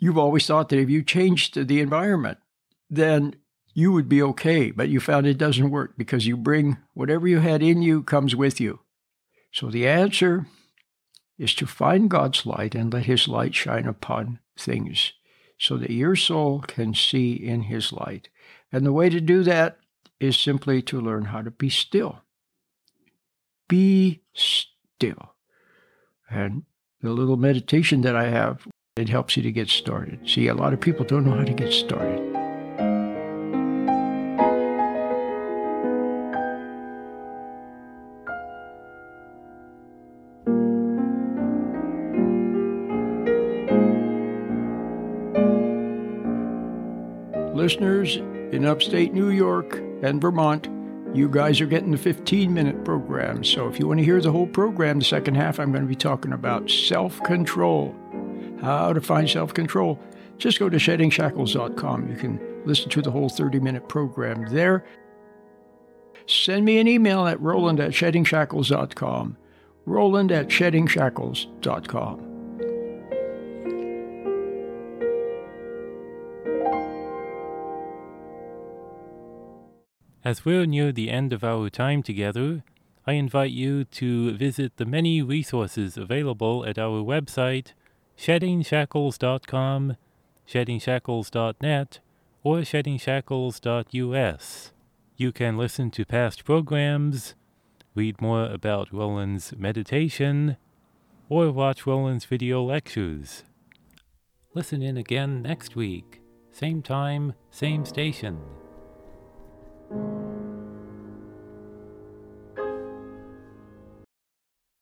you've 0.00 0.18
always 0.18 0.44
thought 0.46 0.68
that 0.70 0.80
if 0.80 0.90
you 0.90 1.04
changed 1.04 1.68
the 1.68 1.80
environment, 1.80 2.38
then 2.88 3.36
you 3.74 3.92
would 3.92 4.08
be 4.08 4.22
okay, 4.22 4.70
but 4.70 4.88
you 4.88 5.00
found 5.00 5.26
it 5.26 5.36
doesn't 5.36 5.70
work 5.70 5.94
because 5.96 6.26
you 6.26 6.36
bring 6.36 6.78
whatever 6.94 7.28
you 7.28 7.40
had 7.40 7.62
in 7.62 7.82
you 7.82 8.02
comes 8.02 8.34
with 8.34 8.60
you. 8.60 8.80
So 9.52 9.68
the 9.68 9.86
answer 9.86 10.46
is 11.38 11.54
to 11.56 11.66
find 11.66 12.10
God's 12.10 12.46
light 12.46 12.74
and 12.74 12.92
let 12.92 13.04
His 13.04 13.28
light 13.28 13.54
shine 13.54 13.86
upon 13.86 14.38
things 14.56 15.12
so 15.58 15.76
that 15.76 15.90
your 15.90 16.16
soul 16.16 16.60
can 16.60 16.94
see 16.94 17.32
in 17.32 17.62
His 17.62 17.92
light. 17.92 18.28
And 18.72 18.84
the 18.84 18.92
way 18.92 19.08
to 19.10 19.20
do 19.20 19.42
that 19.42 19.78
is 20.20 20.36
simply 20.38 20.80
to 20.82 21.00
learn 21.00 21.26
how 21.26 21.42
to 21.42 21.50
be 21.50 21.68
still. 21.68 22.22
Be 23.68 24.22
still. 24.32 25.34
And 26.30 26.64
the 27.02 27.10
little 27.10 27.36
meditation 27.36 28.00
that 28.02 28.16
I 28.16 28.28
have, 28.28 28.66
it 28.96 29.08
helps 29.08 29.36
you 29.36 29.42
to 29.42 29.52
get 29.52 29.68
started. 29.68 30.28
See, 30.28 30.48
a 30.48 30.54
lot 30.54 30.72
of 30.72 30.80
people 30.80 31.04
don't 31.04 31.24
know 31.24 31.36
how 31.36 31.44
to 31.44 31.52
get 31.52 31.72
started. 31.72 32.25
Listeners 47.66 48.14
in 48.54 48.64
upstate 48.64 49.12
New 49.12 49.30
York, 49.30 49.78
and 50.00 50.20
Vermont, 50.20 50.68
you 51.12 51.28
guys 51.28 51.60
are 51.60 51.66
getting 51.66 51.90
the 51.90 51.98
15 51.98 52.54
minute 52.54 52.84
program. 52.84 53.42
So 53.42 53.66
if 53.66 53.80
you 53.80 53.88
want 53.88 53.98
to 53.98 54.04
hear 54.04 54.20
the 54.20 54.30
whole 54.30 54.46
program, 54.46 55.00
the 55.00 55.04
second 55.04 55.34
half, 55.34 55.58
I'm 55.58 55.72
going 55.72 55.82
to 55.82 55.88
be 55.88 55.96
talking 55.96 56.32
about 56.32 56.70
self 56.70 57.20
control, 57.24 57.92
how 58.60 58.92
to 58.92 59.00
find 59.00 59.28
self 59.28 59.52
control. 59.52 59.98
Just 60.38 60.60
go 60.60 60.68
to 60.68 60.76
sheddingshackles.com. 60.76 62.08
You 62.08 62.14
can 62.14 62.38
listen 62.64 62.88
to 62.90 63.02
the 63.02 63.10
whole 63.10 63.28
30 63.28 63.58
minute 63.58 63.88
program 63.88 64.46
there. 64.54 64.84
Send 66.28 66.64
me 66.64 66.78
an 66.78 66.86
email 66.86 67.26
at 67.26 67.40
roland 67.40 67.80
at 67.80 67.90
sheddingshackles.com. 67.90 69.36
Roland 69.86 70.30
at 70.30 70.46
sheddingshackles.com. 70.46 72.25
As 80.26 80.44
we're 80.44 80.66
near 80.66 80.90
the 80.90 81.08
end 81.08 81.32
of 81.32 81.44
our 81.44 81.70
time 81.70 82.02
together, 82.02 82.64
I 83.06 83.12
invite 83.12 83.52
you 83.52 83.84
to 83.84 84.32
visit 84.32 84.76
the 84.76 84.84
many 84.84 85.22
resources 85.22 85.96
available 85.96 86.66
at 86.66 86.80
our 86.80 87.00
website, 87.00 87.74
sheddingshackles.com, 88.18 89.96
sheddingshackles.net, 90.48 92.00
or 92.42 92.56
sheddingshackles.us. 92.56 94.72
You 95.16 95.30
can 95.30 95.56
listen 95.56 95.92
to 95.92 96.04
past 96.04 96.44
programs, 96.44 97.36
read 97.94 98.20
more 98.20 98.46
about 98.46 98.92
Roland's 98.92 99.54
meditation, 99.56 100.56
or 101.28 101.52
watch 101.52 101.86
Roland's 101.86 102.24
video 102.24 102.64
lectures. 102.64 103.44
Listen 104.54 104.82
in 104.82 104.96
again 104.96 105.42
next 105.42 105.76
week, 105.76 106.20
same 106.50 106.82
time, 106.82 107.34
same 107.52 107.84
station. 107.84 108.40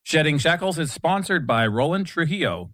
Shedding 0.03 0.37
Shackles 0.37 0.79
is 0.79 0.93
sponsored 0.93 1.45
by 1.45 1.67
Roland 1.67 2.07
Trujillo. 2.07 2.71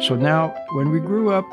So 0.00 0.16
now, 0.16 0.54
when 0.72 0.90
we 0.90 0.98
grew 0.98 1.30
up, 1.30 1.44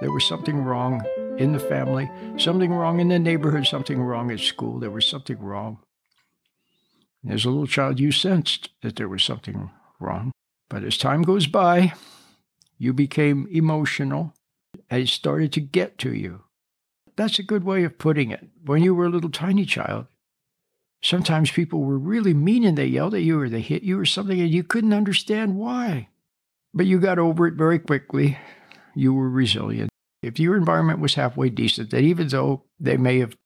there 0.00 0.12
was 0.12 0.24
something 0.28 0.62
wrong 0.62 1.02
in 1.38 1.52
the 1.52 1.58
family, 1.58 2.10
something 2.36 2.70
wrong 2.70 3.00
in 3.00 3.08
the 3.08 3.18
neighborhood, 3.18 3.66
something 3.66 4.00
wrong 4.00 4.30
at 4.30 4.38
school, 4.38 4.78
there 4.78 4.90
was 4.90 5.06
something 5.06 5.38
wrong. 5.40 5.78
As 7.28 7.44
a 7.44 7.50
little 7.50 7.66
child, 7.66 8.00
you 8.00 8.10
sensed 8.10 8.70
that 8.80 8.96
there 8.96 9.08
was 9.08 9.22
something 9.22 9.70
wrong. 10.00 10.32
But 10.70 10.82
as 10.82 10.96
time 10.96 11.22
goes 11.22 11.46
by, 11.46 11.92
you 12.78 12.92
became 12.94 13.46
emotional 13.50 14.34
and 14.88 15.02
it 15.02 15.08
started 15.08 15.52
to 15.52 15.60
get 15.60 15.98
to 15.98 16.14
you. 16.14 16.44
That's 17.16 17.38
a 17.38 17.42
good 17.42 17.64
way 17.64 17.84
of 17.84 17.98
putting 17.98 18.30
it. 18.30 18.48
When 18.64 18.82
you 18.82 18.94
were 18.94 19.06
a 19.06 19.10
little 19.10 19.30
tiny 19.30 19.66
child, 19.66 20.06
sometimes 21.02 21.50
people 21.50 21.80
were 21.80 21.98
really 21.98 22.32
mean 22.32 22.64
and 22.64 22.78
they 22.78 22.86
yelled 22.86 23.14
at 23.14 23.22
you 23.22 23.40
or 23.40 23.48
they 23.48 23.60
hit 23.60 23.82
you 23.82 23.98
or 23.98 24.06
something 24.06 24.40
and 24.40 24.50
you 24.50 24.62
couldn't 24.62 24.94
understand 24.94 25.56
why. 25.56 26.08
But 26.72 26.86
you 26.86 26.98
got 26.98 27.18
over 27.18 27.46
it 27.46 27.54
very 27.54 27.78
quickly. 27.78 28.38
You 28.94 29.12
were 29.12 29.28
resilient. 29.28 29.90
If 30.22 30.40
your 30.40 30.56
environment 30.56 31.00
was 31.00 31.14
halfway 31.14 31.50
decent, 31.50 31.90
that 31.90 32.02
even 32.02 32.28
though 32.28 32.64
they 32.80 32.96
may 32.96 33.18
have 33.18 33.36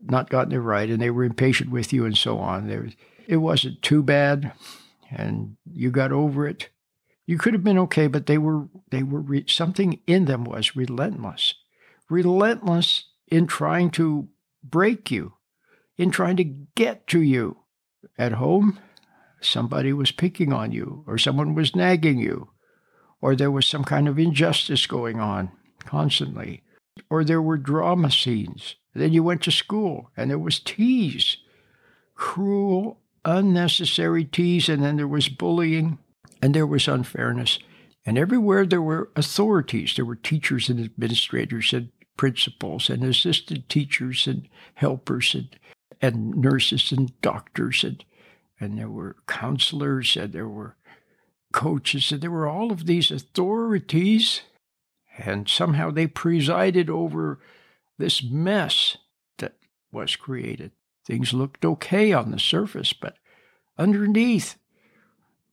not 0.00 0.30
gotten 0.30 0.52
it 0.52 0.58
right 0.58 0.88
and 0.88 1.00
they 1.00 1.10
were 1.10 1.24
impatient 1.24 1.70
with 1.70 1.92
you 1.92 2.04
and 2.04 2.16
so 2.16 2.38
on, 2.38 2.68
there, 2.68 2.88
it 3.30 3.36
wasn't 3.36 3.80
too 3.80 4.02
bad, 4.02 4.52
and 5.08 5.56
you 5.72 5.92
got 5.92 6.10
over 6.10 6.48
it. 6.48 6.68
You 7.26 7.38
could 7.38 7.52
have 7.52 7.62
been 7.62 7.78
okay, 7.78 8.08
but 8.08 8.26
they 8.26 8.38
were 8.38 8.66
they 8.90 9.04
were 9.04 9.20
re- 9.20 9.44
something 9.46 10.00
in 10.08 10.24
them 10.24 10.42
was 10.42 10.74
relentless, 10.74 11.54
relentless 12.08 13.04
in 13.28 13.46
trying 13.46 13.90
to 13.92 14.28
break 14.64 15.12
you, 15.12 15.34
in 15.96 16.10
trying 16.10 16.36
to 16.38 16.44
get 16.44 17.06
to 17.06 17.20
you. 17.20 17.58
At 18.18 18.32
home, 18.32 18.80
somebody 19.40 19.92
was 19.92 20.10
picking 20.10 20.52
on 20.52 20.72
you, 20.72 21.04
or 21.06 21.16
someone 21.16 21.54
was 21.54 21.76
nagging 21.76 22.18
you, 22.18 22.50
or 23.20 23.36
there 23.36 23.50
was 23.52 23.64
some 23.64 23.84
kind 23.84 24.08
of 24.08 24.18
injustice 24.18 24.86
going 24.86 25.20
on 25.20 25.52
constantly, 25.84 26.64
or 27.08 27.22
there 27.22 27.40
were 27.40 27.58
drama 27.58 28.10
scenes. 28.10 28.74
Then 28.92 29.12
you 29.12 29.22
went 29.22 29.42
to 29.42 29.52
school 29.52 30.10
and 30.16 30.30
there 30.30 30.38
was 30.38 30.58
tease, 30.58 31.36
cruel, 32.16 32.98
unnecessary 33.24 34.24
tease, 34.24 34.68
and 34.68 34.82
then 34.82 34.96
there 34.96 35.08
was 35.08 35.28
bullying 35.28 35.98
and 36.42 36.54
there 36.54 36.66
was 36.66 36.88
unfairness. 36.88 37.58
And 38.06 38.16
everywhere 38.16 38.64
there 38.64 38.82
were 38.82 39.10
authorities, 39.14 39.94
there 39.94 40.04
were 40.04 40.16
teachers 40.16 40.68
and 40.68 40.80
administrators 40.80 41.72
and 41.72 41.90
principals 42.16 42.88
and 42.88 43.04
assistant 43.04 43.68
teachers 43.68 44.26
and 44.26 44.48
helpers 44.74 45.34
and, 45.34 45.48
and 46.00 46.36
nurses 46.36 46.92
and 46.92 47.18
doctors 47.20 47.84
and 47.84 48.04
and 48.60 48.78
there 48.78 48.90
were 48.90 49.16
counselors 49.26 50.16
and 50.16 50.32
there 50.34 50.48
were 50.48 50.76
coaches, 51.52 52.12
and 52.12 52.20
there 52.20 52.30
were 52.30 52.46
all 52.46 52.70
of 52.70 52.86
these 52.86 53.10
authorities, 53.10 54.42
and 55.18 55.48
somehow 55.48 55.90
they 55.90 56.06
presided 56.06 56.88
over 56.88 57.40
this 57.98 58.22
mess 58.22 58.98
that 59.38 59.54
was 59.90 60.14
created. 60.14 60.72
Things 61.10 61.34
looked 61.34 61.64
okay 61.64 62.12
on 62.12 62.30
the 62.30 62.38
surface, 62.38 62.92
but 62.92 63.16
underneath, 63.76 64.56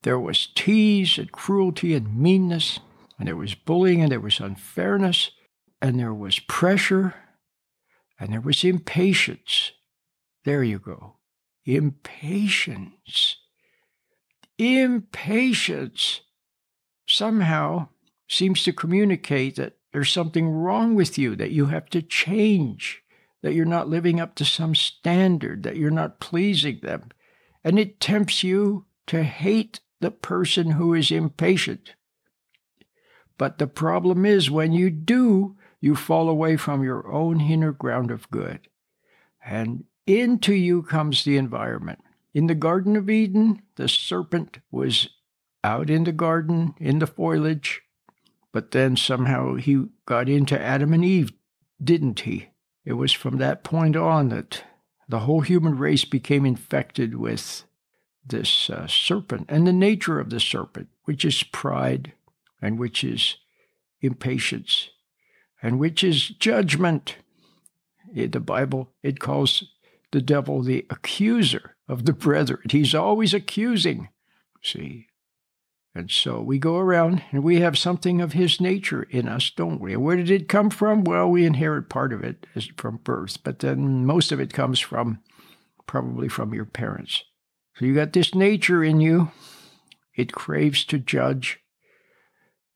there 0.04 0.20
was 0.20 0.48
tease 0.54 1.18
and 1.18 1.32
cruelty 1.32 1.96
and 1.96 2.16
meanness, 2.16 2.80
and 3.18 3.28
there 3.28 3.36
was 3.36 3.56
bullying, 3.56 4.02
and 4.02 4.12
there 4.12 4.20
was 4.20 4.40
unfairness, 4.40 5.32
and 5.82 6.00
there 6.00 6.14
was 6.14 6.40
pressure, 6.40 7.16
and 8.20 8.32
there 8.32 8.42
was 8.42 8.64
impatience. 8.64 9.72
There 10.46 10.64
you 10.64 10.78
go. 10.78 11.16
Impatience 11.66 13.38
impatience 14.58 16.22
somehow 17.08 17.88
seems 18.28 18.64
to 18.64 18.74
communicate 18.74 19.56
that 19.56 19.78
there's 19.94 20.12
something 20.12 20.50
wrong 20.50 20.96
with 20.96 21.18
you, 21.18 21.36
that 21.36 21.52
you 21.52 21.68
have 21.68 21.90
to 21.90 22.02
change, 22.02 23.02
that 23.42 23.54
you're 23.54 23.66
not 23.66 23.90
living 23.90 24.20
up 24.20 24.36
to 24.36 24.46
some 24.46 24.76
standard, 24.76 25.64
that 25.64 25.78
you're 25.78 25.92
not 25.92 26.20
pleasing 26.20 26.80
them. 26.82 27.10
And 27.64 27.78
it 27.78 28.00
tempts 28.00 28.44
you 28.44 28.86
to 29.08 29.24
hate 29.24 29.80
the 30.00 30.12
person 30.12 30.72
who 30.72 30.94
is 30.94 31.12
impatient. 31.12 31.94
But 33.38 33.58
the 33.58 33.68
problem 33.68 34.26
is 34.26 34.50
when 34.50 34.74
you 34.74 34.90
do, 34.90 35.56
you 35.80 35.96
fall 35.96 36.30
away 36.30 36.58
from 36.58 36.84
your 36.84 37.12
own 37.12 37.40
inner 37.40 37.72
ground 37.72 38.10
of 38.12 38.30
good. 38.32 38.68
And 39.46 39.86
into 40.06 40.54
you 40.54 40.84
comes 40.84 41.24
the 41.24 41.38
environment. 41.38 42.00
In 42.34 42.48
the 42.48 42.56
Garden 42.56 42.96
of 42.96 43.10
Eden, 43.10 43.62
the 43.76 43.88
serpent 43.88 44.60
was 44.72 45.10
out 45.64 45.90
in 45.90 46.04
the 46.04 46.12
garden, 46.12 46.74
in 46.80 47.00
the 47.00 47.08
foliage, 47.08 47.82
but 48.52 48.72
then 48.72 48.96
somehow 48.96 49.56
he 49.56 49.86
got 50.06 50.30
into 50.30 50.60
Adam 50.60 50.94
and 50.94 51.04
Eve, 51.04 51.32
didn't 51.84 52.22
he? 52.22 52.50
It 52.88 52.94
was 52.94 53.12
from 53.12 53.36
that 53.40 53.66
point 53.66 53.98
on 53.98 54.30
that 54.30 54.64
the 55.10 55.20
whole 55.20 55.42
human 55.42 55.78
race 55.78 56.06
became 56.06 56.46
infected 56.46 57.16
with 57.16 57.66
this 58.26 58.70
uh, 58.70 58.88
serpent 58.88 59.48
and 59.50 59.68
the 59.68 59.74
nature 59.74 60.22
of 60.22 60.30
the 60.30 60.40
serpent, 60.40 60.88
which 61.04 61.26
is 61.26 61.44
pride 61.44 62.14
and 62.62 62.80
which 62.80 63.04
is 63.04 63.36
impatience 64.00 64.90
and 65.62 65.80
which 65.80 66.02
is 66.02 66.30
judgment. 66.30 67.18
In 68.16 68.32
the 68.32 68.40
Bible, 68.40 68.94
it 69.04 69.20
calls 69.20 69.66
the 70.14 70.22
devil 70.22 70.62
the 70.62 70.86
accuser 70.90 71.76
of 71.90 72.06
the 72.06 72.14
brethren. 72.14 72.68
He's 72.70 72.96
always 72.96 73.34
accusing, 73.34 74.08
see. 74.64 75.07
And 75.98 76.12
so 76.12 76.42
we 76.42 76.60
go 76.60 76.78
around 76.78 77.24
and 77.32 77.44
we 77.44 77.60
have 77.62 77.76
something 77.76 78.22
of 78.22 78.34
his 78.34 78.62
nature 78.62 79.08
in 79.10 79.28
us, 79.28 79.50
don't 79.50 79.82
we? 79.82 79.96
Where 79.96 80.16
did 80.16 80.30
it 80.30 80.48
come 80.48 80.70
from? 80.70 81.04
Well, 81.04 81.28
we 81.28 81.44
inherit 81.44 81.90
part 81.90 82.14
of 82.14 82.24
it 82.24 82.46
from 82.78 82.98
birth, 82.98 83.44
but 83.44 83.60
then 83.60 84.06
most 84.06 84.32
of 84.32 84.40
it 84.40 84.54
comes 84.54 84.80
from 84.80 85.24
probably 85.88 86.30
from 86.30 86.54
your 86.54 86.66
parents. 86.66 87.24
So 87.76 87.86
you 87.86 87.96
got 87.96 88.14
this 88.14 88.36
nature 88.36 88.84
in 88.84 89.02
you. 89.02 89.32
It 90.16 90.34
craves 90.34 90.86
to 90.86 91.00
judge, 91.00 91.62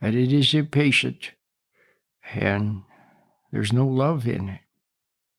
and 0.01 0.15
it 0.15 0.33
is 0.33 0.55
impatient, 0.55 1.33
and 2.33 2.81
there's 3.51 3.71
no 3.71 3.85
love 3.85 4.27
in 4.27 4.49
it. 4.49 4.61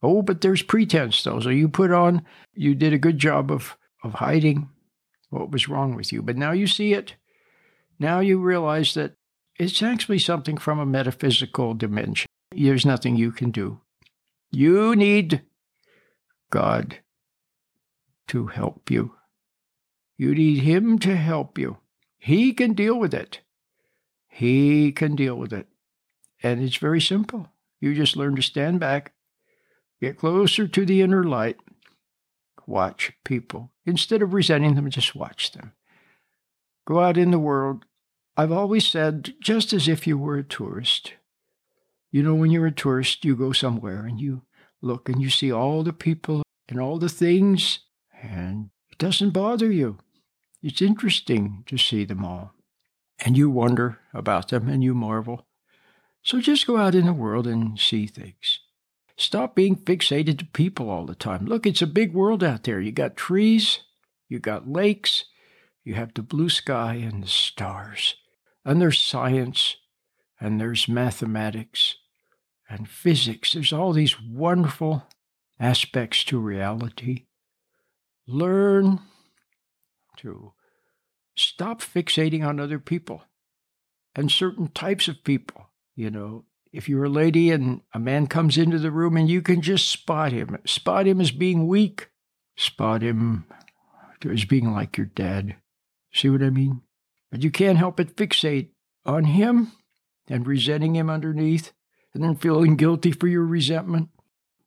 Oh, 0.05 0.23
but 0.23 0.41
there's 0.41 0.63
pretense, 0.63 1.21
though. 1.25 1.41
So 1.41 1.49
you 1.49 1.69
put 1.69 1.91
on, 1.91 2.25
you 2.55 2.77
did 2.77 2.93
a 2.93 2.99
good 2.99 3.19
job 3.19 3.51
of, 3.51 3.77
of 4.05 4.15
hiding 4.15 4.69
what 5.31 5.51
was 5.51 5.69
wrong 5.69 5.97
with 5.97 6.13
you. 6.13 6.23
But 6.23 6.37
now 6.37 6.53
you 6.53 6.69
see 6.69 6.93
it. 6.93 7.17
Now 8.03 8.21
you 8.21 8.39
realize 8.39 8.95
that 8.95 9.15
it's 9.59 9.83
actually 9.83 10.19
something 10.19 10.57
from 10.57 10.79
a 10.79 10.87
metaphysical 10.87 11.75
dimension. 11.75 12.27
There's 12.51 12.85
nothing 12.85 13.17
you 13.17 13.33
can 13.33 13.51
do. 13.51 13.81
You 14.51 14.95
need 14.95 15.43
God 16.51 16.99
to 18.29 18.49
help 18.49 18.91
you. 18.91 19.15
You 20.19 20.35
need 20.35 20.59
Him 20.59 20.99
to 20.99 21.17
help 21.17 21.57
you. 21.57 21.79
He 22.19 22.53
can 22.53 22.75
deal 22.75 22.99
with 22.99 23.15
it. 23.15 23.41
He 24.29 24.93
can 24.93 25.17
deal 25.17 25.37
with 25.37 25.53
it. 25.53 25.69
And 26.43 26.63
it's 26.63 26.77
very 26.77 27.01
simple. 27.01 27.49
You 27.81 27.95
just 27.95 28.17
learn 28.17 28.37
to 28.37 28.43
stand 28.43 28.81
back 28.81 29.13
Get 30.03 30.19
closer 30.19 30.67
to 30.67 30.85
the 30.85 31.01
inner 31.01 31.23
light. 31.23 31.59
Watch 32.67 33.13
people. 33.25 33.71
Instead 33.87 34.21
of 34.21 34.35
resenting 34.35 34.75
them, 34.75 34.91
just 34.91 35.15
watch 35.15 35.53
them. 35.53 35.75
Go 36.89 36.99
out 36.99 37.17
in 37.17 37.31
the 37.31 37.39
world. 37.39 37.85
I've 38.37 38.53
always 38.53 38.87
said, 38.87 39.35
just 39.41 39.73
as 39.73 39.89
if 39.89 40.07
you 40.07 40.17
were 40.17 40.39
a 40.39 40.45
tourist. 40.45 41.15
You 42.11 42.23
know, 42.23 42.35
when 42.35 42.51
you're 42.51 42.67
a 42.67 42.73
tourist, 42.73 43.25
you 43.25 43.37
go 43.37 43.53
somewhere 43.53 44.07
and 44.07 44.21
you 44.21 44.43
look 44.81 45.09
and 45.09 45.21
you 45.21 45.31
see 45.31 45.53
all 45.53 45.83
the 45.83 45.93
people 45.93 46.43
and 46.69 46.81
all 46.81 46.99
the 46.99 47.09
things, 47.09 47.81
and 48.23 48.71
it 48.91 48.99
doesn't 48.99 49.31
bother 49.31 49.71
you. 49.71 49.99
It's 50.63 50.81
interesting 50.81 51.65
to 51.67 51.77
see 51.77 52.05
them 52.05 52.25
all. 52.25 52.55
And 53.19 53.37
you 53.37 53.51
wonder 53.51 53.99
about 54.15 54.49
them 54.49 54.69
and 54.69 54.83
you 54.83 54.95
marvel. 54.95 55.47
So 56.23 56.41
just 56.41 56.67
go 56.67 56.77
out 56.77 56.95
in 56.95 57.07
the 57.07 57.13
world 57.13 57.47
and 57.47 57.79
see 57.79 58.07
things. 58.07 58.61
Stop 59.17 59.55
being 59.55 59.77
fixated 59.77 60.39
to 60.39 60.47
people 60.47 60.89
all 60.89 61.05
the 61.05 61.15
time. 61.15 61.45
Look, 61.45 61.67
it's 61.67 61.83
a 61.83 61.87
big 61.87 62.15
world 62.15 62.43
out 62.43 62.65
there. 62.65 62.81
You 62.81 62.93
got 62.93 63.17
trees, 63.17 63.81
you 64.29 64.39
got 64.39 64.69
lakes, 64.69 65.27
you 65.85 65.95
have 65.95 66.15
the 66.15 66.23
blue 66.23 66.49
sky 66.49 66.95
and 66.95 67.23
the 67.23 67.29
stars. 67.29 68.17
And 68.65 68.81
there's 68.81 69.01
science, 69.01 69.77
and 70.41 70.61
there's 70.61 70.89
mathematics, 70.89 71.97
and 72.69 72.89
physics. 72.89 73.53
There's 73.53 73.73
all 73.73 73.93
these 73.93 74.21
wonderful 74.21 75.07
aspects 75.59 76.25
to 76.25 76.39
reality. 76.39 77.27
Learn 78.27 79.01
to 80.19 80.53
stop 81.35 81.81
fixating 81.81 82.47
on 82.47 82.61
other 82.61 82.79
people 82.79 83.23
and 84.15 84.31
certain 84.31 84.69
types 84.69 85.09
of 85.09 85.25
people 85.25 85.67
You 85.95 86.11
know, 86.11 86.45
if 86.73 86.89
you're 86.89 87.05
a 87.05 87.11
lady 87.11 87.51
and 87.51 87.83
a 87.93 87.99
man 87.99 88.27
comes 88.27 88.57
into 88.57 88.79
the 88.79 88.91
room 88.91 89.17
and 89.17 89.29
you 89.29 89.43
can 89.43 89.61
just 89.61 89.89
spot 89.89 90.33
him, 90.33 90.59
spot 90.65 91.07
him 91.07 91.21
as 91.21 91.31
being 91.31 91.67
weak, 91.67 92.11
spot 92.57 93.03
him 93.03 93.45
as 94.29 94.45
being 94.45 94.73
like 94.73 94.97
your 94.97 95.07
dad. 95.07 95.57
See 96.13 96.31
what 96.31 96.43
I 96.43 96.51
mean? 96.51 96.83
But 97.33 97.43
you 97.43 97.51
can't 97.51 97.79
help 97.79 97.97
but 97.97 98.15
fixate 98.15 98.69
on 99.07 99.25
him 99.25 99.73
and 100.29 100.47
resenting 100.47 100.95
him 100.95 101.11
underneath 101.11 101.73
and 102.15 102.23
then 102.23 102.37
feeling 102.37 102.77
guilty 102.77 103.11
for 103.11 103.27
your 103.27 103.45
resentment. 103.45 104.11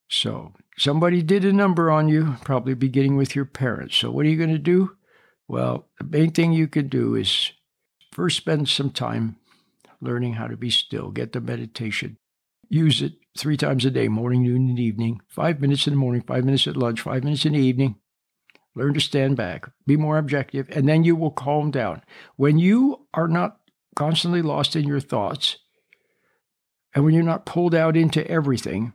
So, 0.10 0.54
somebody 0.78 1.22
did 1.22 1.46
a 1.46 1.54
number 1.54 1.90
on 1.90 2.10
you, 2.10 2.36
probably 2.44 2.74
beginning 2.74 3.16
with 3.16 3.36
your 3.36 3.46
parents. 3.46 3.96
So, 3.96 4.12
what 4.12 4.26
are 4.26 4.30
you 4.30 4.38
going 4.38 4.50
to 4.50 4.58
do? 4.58 4.98
Well, 5.48 5.88
the 6.00 6.06
main 6.06 6.32
thing 6.32 6.54
you 6.54 6.68
can 6.68 6.88
do 6.88 7.16
is 7.16 7.52
first 8.12 8.38
spend 8.38 8.68
some 8.68 8.90
time 8.90 9.38
learning 10.02 10.34
how 10.34 10.48
to 10.48 10.58
be 10.58 10.72
still, 10.72 11.12
get 11.12 11.34
the 11.34 11.42
meditation. 11.42 12.18
Use 12.68 13.02
it 13.02 13.14
three 13.38 13.58
times 13.58 13.86
a 13.86 13.92
day, 13.92 14.08
morning, 14.08 14.44
noon, 14.44 14.70
and 14.70 14.80
evening. 14.80 15.22
Five 15.28 15.60
minutes 15.60 15.86
in 15.86 15.94
the 15.94 16.00
morning, 16.00 16.24
five 16.26 16.44
minutes 16.46 16.68
at 16.68 16.78
lunch, 16.78 17.02
five 17.02 17.24
minutes 17.24 17.46
in 17.46 17.54
the 17.54 17.60
evening. 17.60 17.98
Learn 18.76 18.94
to 18.94 19.00
stand 19.00 19.38
back, 19.38 19.70
be 19.88 19.96
more 19.96 20.18
objective, 20.18 20.68
and 20.70 20.88
then 20.88 21.04
you 21.04 21.16
will 21.16 21.32
calm 21.32 21.72
down. 21.72 22.02
When 22.36 22.60
you 22.60 23.08
are 23.14 23.28
not 23.28 23.58
constantly 23.96 24.42
lost 24.42 24.76
in 24.76 24.86
your 24.86 25.00
thoughts, 25.00 25.58
and 26.94 27.04
when 27.04 27.14
you're 27.14 27.24
not 27.24 27.46
pulled 27.46 27.74
out 27.74 27.96
into 27.96 28.26
everything, 28.30 28.94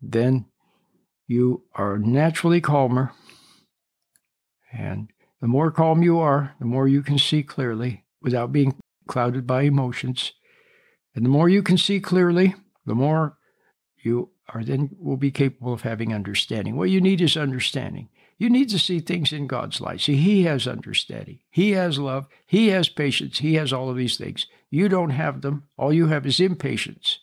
then 0.00 0.46
you 1.26 1.64
are 1.74 1.98
naturally 1.98 2.60
calmer. 2.60 3.12
And 4.72 5.10
the 5.40 5.48
more 5.48 5.70
calm 5.70 6.02
you 6.02 6.18
are, 6.18 6.54
the 6.58 6.66
more 6.66 6.88
you 6.88 7.02
can 7.02 7.18
see 7.18 7.42
clearly 7.42 8.04
without 8.20 8.52
being 8.52 8.74
clouded 9.08 9.46
by 9.46 9.62
emotions. 9.62 10.32
And 11.14 11.24
the 11.24 11.30
more 11.30 11.48
you 11.48 11.62
can 11.62 11.78
see 11.78 12.00
clearly, 12.00 12.54
the 12.86 12.94
more 12.94 13.38
you 14.02 14.31
are 14.54 14.64
then 14.64 14.90
will 14.98 15.16
be 15.16 15.30
capable 15.30 15.72
of 15.72 15.82
having 15.82 16.14
understanding. 16.14 16.76
What 16.76 16.90
you 16.90 17.00
need 17.00 17.20
is 17.20 17.36
understanding. 17.36 18.08
You 18.38 18.50
need 18.50 18.68
to 18.70 18.78
see 18.78 19.00
things 19.00 19.32
in 19.32 19.46
God's 19.46 19.80
light. 19.80 20.00
See, 20.00 20.16
He 20.16 20.42
has 20.44 20.66
understanding. 20.66 21.38
He 21.50 21.72
has 21.72 21.98
love. 21.98 22.26
He 22.46 22.68
has 22.68 22.88
patience. 22.88 23.38
He 23.38 23.54
has 23.54 23.72
all 23.72 23.88
of 23.88 23.96
these 23.96 24.16
things. 24.16 24.46
You 24.70 24.88
don't 24.88 25.10
have 25.10 25.42
them. 25.42 25.64
All 25.76 25.92
you 25.92 26.08
have 26.08 26.26
is 26.26 26.40
impatience. 26.40 27.20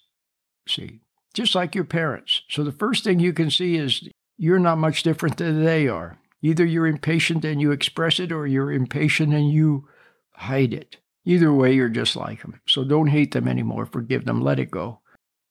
See, 0.67 1.01
just 1.33 1.55
like 1.55 1.75
your 1.75 1.83
parents. 1.83 2.43
So 2.49 2.63
the 2.63 2.71
first 2.71 3.03
thing 3.03 3.19
you 3.19 3.33
can 3.33 3.49
see 3.49 3.75
is 3.75 4.07
you're 4.37 4.59
not 4.59 4.77
much 4.77 5.03
different 5.03 5.37
than 5.37 5.65
they 5.65 5.87
are. 5.87 6.17
Either 6.41 6.65
you're 6.65 6.87
impatient 6.87 7.43
and 7.43 7.59
you 7.59 7.71
express 7.71 8.19
it, 8.19 8.31
or 8.31 8.47
you're 8.47 8.71
impatient 8.71 9.33
and 9.33 9.51
you 9.51 9.87
hide 10.31 10.73
it. 10.73 10.97
Either 11.25 11.53
way, 11.53 11.73
you're 11.73 11.89
just 11.89 12.15
like 12.15 12.41
them. 12.41 12.61
So 12.65 12.83
don't 12.83 13.07
hate 13.07 13.33
them 13.33 13.47
anymore. 13.47 13.85
Forgive 13.85 14.25
them. 14.25 14.41
Let 14.41 14.59
it 14.59 14.71
go. 14.71 15.01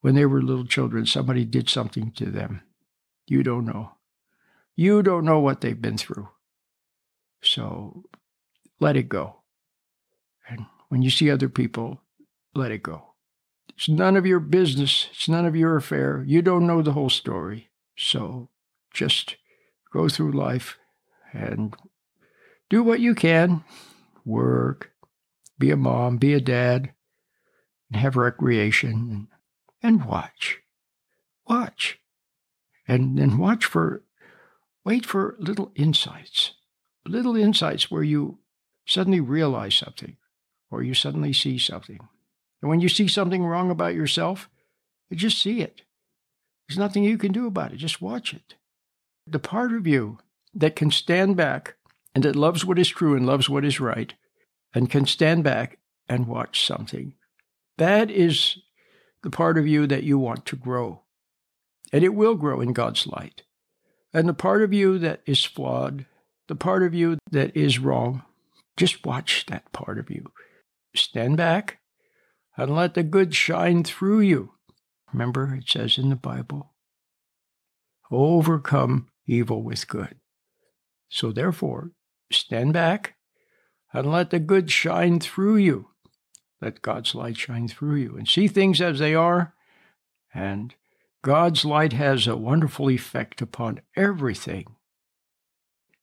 When 0.01 0.15
they 0.15 0.27
were 0.27 0.43
little 0.43 0.67
children, 0.67 1.07
somebody 1.07 1.45
did 1.45 1.69
something 1.69 2.13
to 2.13 2.27
them. 2.27 2.63
You 3.27 3.43
don't 3.43 3.67
know. 3.67 3.93
You 4.77 5.03
don't 5.03 5.25
know 5.25 5.41
what 5.41 5.61
they've 5.61 5.81
been 5.81 5.99
through. 5.99 6.29
So 7.43 8.05
let 8.81 8.97
it 8.97 9.09
go. 9.09 9.37
And 10.49 10.67
when 10.89 11.03
you 11.03 11.11
see 11.11 11.31
other 11.31 11.49
people, 11.49 12.01
let 12.55 12.71
it 12.71 12.83
go. 12.83 13.15
It's 13.77 13.89
none 13.89 14.17
of 14.17 14.27
your 14.27 14.41
business. 14.41 15.09
It's 15.11 15.29
none 15.29 15.47
of 15.47 15.57
your 15.57 15.77
affair. 15.77 16.25
You 16.27 16.43
don't 16.43 16.67
know 16.67 16.83
the 16.83 16.93
whole 16.93 17.11
story. 17.11 17.69
So 17.97 18.49
just 18.93 19.37
go 19.93 20.09
through 20.09 20.33
life 20.33 20.79
and 21.33 21.77
do 22.71 22.83
what 22.83 23.01
you 23.01 23.15
can 23.15 23.65
work, 24.25 24.93
be 25.59 25.71
a 25.71 25.77
mom, 25.77 26.19
be 26.19 26.35
a 26.35 26.41
dad, 26.41 26.93
and 27.91 28.01
have 28.01 28.17
recreation 28.17 29.29
and 29.83 30.05
watch. 30.05 30.61
Watch. 31.47 32.01
And 32.87 33.19
then 33.19 33.39
watch 33.39 33.65
for, 33.65 34.03
wait 34.85 35.05
for 35.05 35.37
little 35.39 35.73
insights, 35.75 36.55
little 37.07 37.37
insights 37.37 37.91
where 37.91 38.03
you 38.03 38.39
suddenly 38.87 39.21
realize 39.21 39.75
something 39.75 40.17
or 40.71 40.83
you 40.83 40.95
suddenly 40.95 41.33
see 41.33 41.59
something. 41.59 42.01
And 42.61 42.69
when 42.69 42.81
you 42.81 42.89
see 42.89 43.09
something 43.09 43.45
wrong 43.45 43.71
about 43.71 43.95
yourself, 43.95 44.49
you 45.11 45.17
just 45.17 45.41
see 45.41 45.61
it. 45.61 45.83
There's 46.69 46.79
nothing 46.79 47.05
you 47.05 47.19
can 47.19 47.33
do 47.33 47.47
about 47.47 47.73
it. 47.73 47.77
Just 47.77 48.03
watch 48.03 48.35
it. 48.35 48.55
The 49.27 49.39
part 49.39 49.73
of 49.73 49.87
you 49.87 50.19
that 50.55 50.77
can 50.77 50.91
stand 50.91 51.37
back 51.37 51.77
and 52.15 52.25
that 52.25 52.37
loves 52.37 52.65
what 52.65 52.79
is 52.79 52.89
true 52.89 53.15
and 53.15 53.27
loves 53.27 53.49
what 53.49 53.65
is 53.65 53.81
right 53.81 54.15
and 54.75 54.91
can 54.91 55.07
stand 55.07 55.45
back 55.45 55.79
and 56.09 56.27
watch 56.27 56.67
something, 56.67 57.15
that 57.77 58.11
is 58.11 58.59
the 59.23 59.31
part 59.31 59.59
of 59.59 59.67
you 59.67 59.87
that 59.87 60.05
you 60.05 60.19
want 60.19 60.47
to 60.47 60.57
grow. 60.57 61.03
And 61.93 62.05
it 62.05 62.15
will 62.15 62.35
grow 62.35 62.61
in 62.61 62.73
God's 62.73 63.07
light. 63.07 63.43
And 64.13 64.29
the 64.29 64.35
part 64.35 64.63
of 64.63 64.73
you 64.73 64.99
that 64.99 65.23
is 65.27 65.45
flawed, 65.45 66.07
the 66.49 66.55
part 66.55 66.83
of 66.83 66.95
you 66.95 67.19
that 67.31 67.57
is 67.57 67.79
wrong, 67.79 68.23
just 68.77 69.05
watch 69.05 69.47
that 69.47 69.73
part 69.73 69.99
of 69.99 70.11
you. 70.11 70.33
Stand 70.95 71.37
back 71.37 71.79
and 72.57 72.75
let 72.75 72.95
the 72.95 73.03
good 73.03 73.35
shine 73.35 73.85
through 73.85 74.21
you. 74.21 74.53
Remember, 75.13 75.55
it 75.55 75.69
says 75.69 75.99
in 75.99 76.11
the 76.11 76.17
Bible, 76.17 76.75
overcome 78.11 79.09
evil 79.27 79.63
with 79.63 79.89
good. 79.89 80.17
So 81.09 81.33
therefore, 81.33 81.93
stand 82.31 82.73
back 82.73 83.15
and 83.93 84.11
let 84.11 84.31
the 84.31 84.39
good 84.39 84.71
shine 84.71 85.21
through 85.21 85.57
you. 85.57 85.89
Let 86.61 86.83
God's 86.83 87.15
light 87.15 87.37
shine 87.37 87.69
through 87.69 87.97
you 87.97 88.17
and 88.17 88.29
see 88.29 88.49
things 88.49 88.81
as 88.81 88.99
they 88.99 89.15
are. 89.15 89.55
And 90.35 90.75
God's 91.23 91.65
light 91.65 91.93
has 91.93 92.27
a 92.27 92.37
wonderful 92.37 92.91
effect 92.91 93.41
upon 93.41 93.81
everything. 93.97 94.77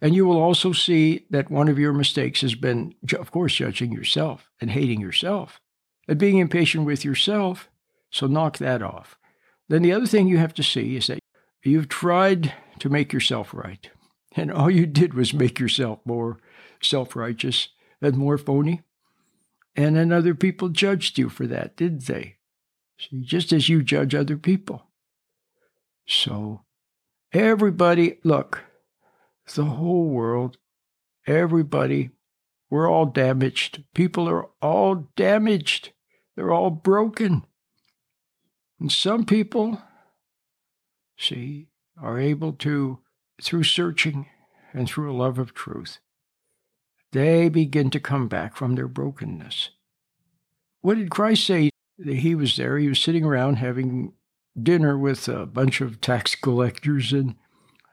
And 0.02 0.14
you 0.14 0.26
will 0.26 0.38
also 0.42 0.72
see 0.72 1.26
that 1.30 1.50
one 1.50 1.68
of 1.68 1.80
your 1.80 1.94
mistakes 1.94 2.42
has 2.42 2.56
been, 2.56 2.96
of 3.18 3.32
course, 3.32 3.56
judging 3.56 3.92
yourself 3.92 4.50
and 4.60 4.72
hating 4.72 5.02
yourself 5.02 5.62
and 6.08 6.20
being 6.20 6.38
impatient 6.38 6.86
with 6.86 7.06
yourself. 7.06 7.70
So 8.12 8.28
knock 8.28 8.58
that 8.58 8.82
off. 8.82 9.18
Then 9.68 9.82
the 9.82 9.94
other 9.94 10.06
thing 10.06 10.28
you 10.28 10.38
have 10.38 10.54
to 10.56 10.64
see 10.64 10.96
is 10.96 11.08
that 11.08 11.20
you've 11.64 11.90
tried 11.90 12.54
to 12.80 12.90
make 12.90 13.14
yourself 13.14 13.54
right. 13.54 13.90
And 14.36 14.52
all 14.52 14.70
you 14.70 14.86
did 14.86 15.14
was 15.14 15.34
make 15.34 15.60
yourself 15.60 16.00
more 16.06 16.38
self 16.82 17.16
righteous 17.16 17.70
and 18.02 18.18
more 18.18 18.38
phony. 18.38 18.82
And 19.76 19.96
then 19.96 20.12
other 20.12 20.34
people 20.34 20.70
judged 20.70 21.18
you 21.18 21.30
for 21.30 21.46
that, 21.48 21.76
didn't 21.76 22.06
they? 22.06 22.38
See, 22.98 23.22
just 23.22 23.52
as 23.52 23.68
you 23.68 23.84
judge 23.84 24.16
other 24.16 24.38
people. 24.38 24.88
So, 26.08 26.62
everybody, 27.34 28.20
look, 28.24 28.64
the 29.54 29.66
whole 29.66 30.08
world, 30.08 30.58
everybody, 31.28 32.12
we're 32.70 32.90
all 32.90 33.06
damaged. 33.06 33.84
People 33.94 34.30
are 34.30 34.48
all 34.62 35.08
damaged. 35.16 35.92
They're 36.36 36.52
all 36.52 36.70
broken. 36.70 37.46
And 38.80 38.92
some 38.92 39.26
people, 39.26 39.82
see, 41.18 41.68
are 42.02 42.20
able 42.20 42.54
to, 42.54 43.00
through 43.42 43.64
searching 43.64 44.28
and 44.74 44.90
through 44.90 45.12
a 45.12 45.16
love 45.16 45.40
of 45.40 45.54
truth, 45.54 46.00
they 47.16 47.50
begin 47.50 47.90
to 47.92 48.00
come 48.00 48.28
back 48.28 48.56
from 48.56 48.76
their 48.76 48.88
brokenness. 48.88 49.70
What 50.82 50.98
did 50.98 51.10
Christ 51.10 51.46
say? 51.46 51.70
He 51.98 52.36
was 52.36 52.58
there, 52.58 52.78
he 52.78 52.90
was 52.90 53.00
sitting 53.00 53.24
around 53.24 53.56
having 53.56 54.14
dinner 54.62 54.98
with 54.98 55.28
a 55.28 55.46
bunch 55.46 55.80
of 55.80 56.02
tax 56.02 56.36
collectors 56.36 57.14
and, 57.14 57.36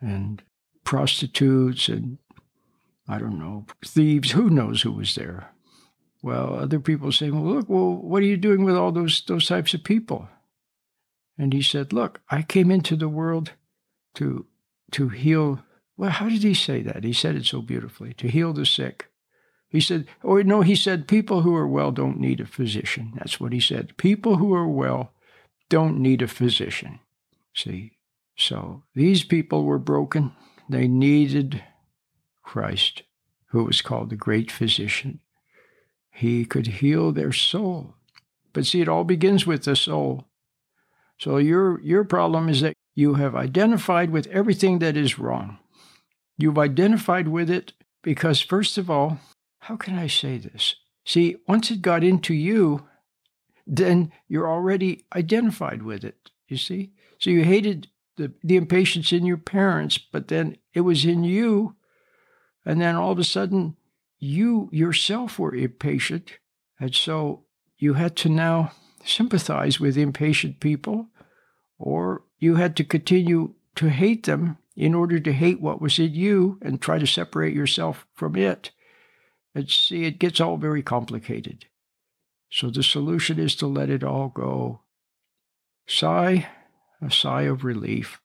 and 0.00 0.42
prostitutes 0.84 1.88
and, 1.88 2.18
I 3.08 3.18
don't 3.18 3.38
know, 3.38 3.66
thieves. 3.84 4.32
Who 4.32 4.50
knows 4.50 4.82
who 4.82 4.92
was 4.92 5.14
there? 5.14 5.52
Well, 6.20 6.54
other 6.54 6.80
people 6.80 7.12
saying, 7.12 7.34
well, 7.34 7.54
look, 7.54 7.68
well, 7.68 7.94
what 7.94 8.22
are 8.22 8.26
you 8.26 8.36
doing 8.36 8.64
with 8.64 8.76
all 8.76 8.92
those, 8.92 9.22
those 9.26 9.46
types 9.46 9.72
of 9.72 9.84
people? 9.84 10.28
And 11.38 11.52
he 11.52 11.62
said, 11.62 11.92
look, 11.92 12.20
I 12.28 12.42
came 12.42 12.70
into 12.70 12.96
the 12.96 13.08
world 13.08 13.52
to, 14.14 14.46
to 14.92 15.08
heal. 15.08 15.62
Well, 15.96 16.10
how 16.10 16.28
did 16.28 16.42
he 16.42 16.54
say 16.54 16.82
that? 16.82 17.04
He 17.04 17.12
said 17.12 17.36
it 17.36 17.46
so 17.46 17.62
beautifully 17.62 18.14
to 18.14 18.28
heal 18.28 18.52
the 18.52 18.66
sick, 18.66 19.08
he 19.72 19.80
said, 19.80 20.06
oh, 20.22 20.36
no, 20.42 20.60
he 20.60 20.76
said, 20.76 21.08
people 21.08 21.40
who 21.40 21.56
are 21.56 21.66
well 21.66 21.90
don't 21.92 22.20
need 22.20 22.40
a 22.40 22.46
physician. 22.46 23.12
That's 23.16 23.40
what 23.40 23.54
he 23.54 23.60
said. 23.60 23.96
People 23.96 24.36
who 24.36 24.52
are 24.52 24.68
well 24.68 25.12
don't 25.70 25.98
need 25.98 26.20
a 26.20 26.28
physician. 26.28 27.00
See? 27.54 27.92
So 28.36 28.82
these 28.94 29.24
people 29.24 29.64
were 29.64 29.78
broken. 29.78 30.32
They 30.68 30.86
needed 30.86 31.64
Christ, 32.42 33.02
who 33.46 33.64
was 33.64 33.80
called 33.80 34.10
the 34.10 34.16
great 34.16 34.50
physician. 34.50 35.20
He 36.10 36.44
could 36.44 36.66
heal 36.66 37.10
their 37.10 37.32
soul. 37.32 37.94
But 38.52 38.66
see, 38.66 38.82
it 38.82 38.88
all 38.88 39.04
begins 39.04 39.46
with 39.46 39.64
the 39.64 39.74
soul. 39.74 40.26
So 41.18 41.38
your, 41.38 41.80
your 41.80 42.04
problem 42.04 42.50
is 42.50 42.60
that 42.60 42.74
you 42.94 43.14
have 43.14 43.34
identified 43.34 44.10
with 44.10 44.26
everything 44.26 44.80
that 44.80 44.98
is 44.98 45.18
wrong. 45.18 45.58
You've 46.36 46.58
identified 46.58 47.28
with 47.28 47.48
it 47.48 47.72
because, 48.02 48.42
first 48.42 48.76
of 48.76 48.90
all, 48.90 49.18
how 49.62 49.76
can 49.76 49.96
I 49.96 50.08
say 50.08 50.38
this? 50.38 50.74
See, 51.04 51.36
once 51.46 51.70
it 51.70 51.82
got 51.82 52.02
into 52.02 52.34
you, 52.34 52.88
then 53.64 54.10
you're 54.26 54.50
already 54.50 55.04
identified 55.14 55.82
with 55.82 56.02
it. 56.02 56.30
You 56.48 56.56
see? 56.56 56.90
So 57.20 57.30
you 57.30 57.44
hated 57.44 57.86
the, 58.16 58.32
the 58.42 58.56
impatience 58.56 59.12
in 59.12 59.24
your 59.24 59.36
parents, 59.36 59.98
but 59.98 60.26
then 60.26 60.56
it 60.74 60.80
was 60.80 61.04
in 61.04 61.22
you. 61.22 61.76
And 62.64 62.80
then 62.80 62.96
all 62.96 63.12
of 63.12 63.20
a 63.20 63.24
sudden, 63.24 63.76
you 64.18 64.68
yourself 64.72 65.38
were 65.38 65.54
impatient. 65.54 66.38
And 66.80 66.92
so 66.92 67.44
you 67.78 67.94
had 67.94 68.16
to 68.16 68.28
now 68.28 68.72
sympathize 69.04 69.78
with 69.78 69.96
impatient 69.96 70.58
people, 70.58 71.06
or 71.78 72.24
you 72.40 72.56
had 72.56 72.76
to 72.78 72.84
continue 72.84 73.54
to 73.76 73.90
hate 73.90 74.26
them 74.26 74.58
in 74.74 74.92
order 74.92 75.20
to 75.20 75.32
hate 75.32 75.60
what 75.60 75.80
was 75.80 76.00
in 76.00 76.14
you 76.14 76.58
and 76.62 76.80
try 76.80 76.98
to 76.98 77.06
separate 77.06 77.54
yourself 77.54 78.06
from 78.12 78.34
it. 78.34 78.72
And 79.54 79.68
see, 79.68 80.04
it 80.04 80.18
gets 80.18 80.40
all 80.40 80.56
very 80.56 80.82
complicated. 80.82 81.66
So 82.50 82.70
the 82.70 82.82
solution 82.82 83.38
is 83.38 83.54
to 83.56 83.66
let 83.66 83.90
it 83.90 84.04
all 84.04 84.28
go. 84.28 84.82
Sigh, 85.86 86.48
a 87.00 87.10
sigh 87.10 87.42
of 87.42 87.64
relief. 87.64 88.20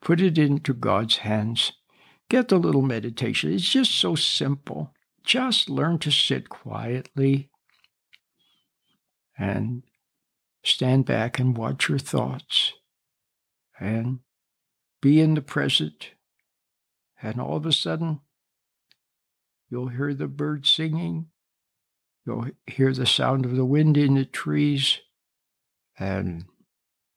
Put 0.00 0.20
it 0.20 0.38
into 0.38 0.72
God's 0.72 1.18
hands. 1.18 1.72
Get 2.28 2.48
the 2.48 2.58
little 2.58 2.82
meditation. 2.82 3.52
It's 3.52 3.68
just 3.68 3.92
so 3.92 4.14
simple. 4.14 4.92
Just 5.24 5.68
learn 5.68 5.98
to 6.00 6.10
sit 6.10 6.48
quietly 6.48 7.50
and 9.38 9.82
stand 10.64 11.04
back 11.04 11.38
and 11.38 11.56
watch 11.56 11.88
your 11.88 11.98
thoughts 11.98 12.72
and 13.78 14.20
be 15.00 15.20
in 15.20 15.34
the 15.34 15.42
present. 15.42 16.10
And 17.22 17.40
all 17.40 17.56
of 17.56 17.66
a 17.66 17.72
sudden, 17.72 18.20
you'll 19.70 19.88
hear 19.88 20.14
the 20.14 20.28
birds 20.28 20.70
singing. 20.70 21.26
You'll 22.26 22.46
hear 22.66 22.92
the 22.92 23.06
sound 23.06 23.44
of 23.44 23.56
the 23.56 23.64
wind 23.64 23.96
in 23.96 24.14
the 24.14 24.24
trees. 24.24 25.00
And 25.98 26.46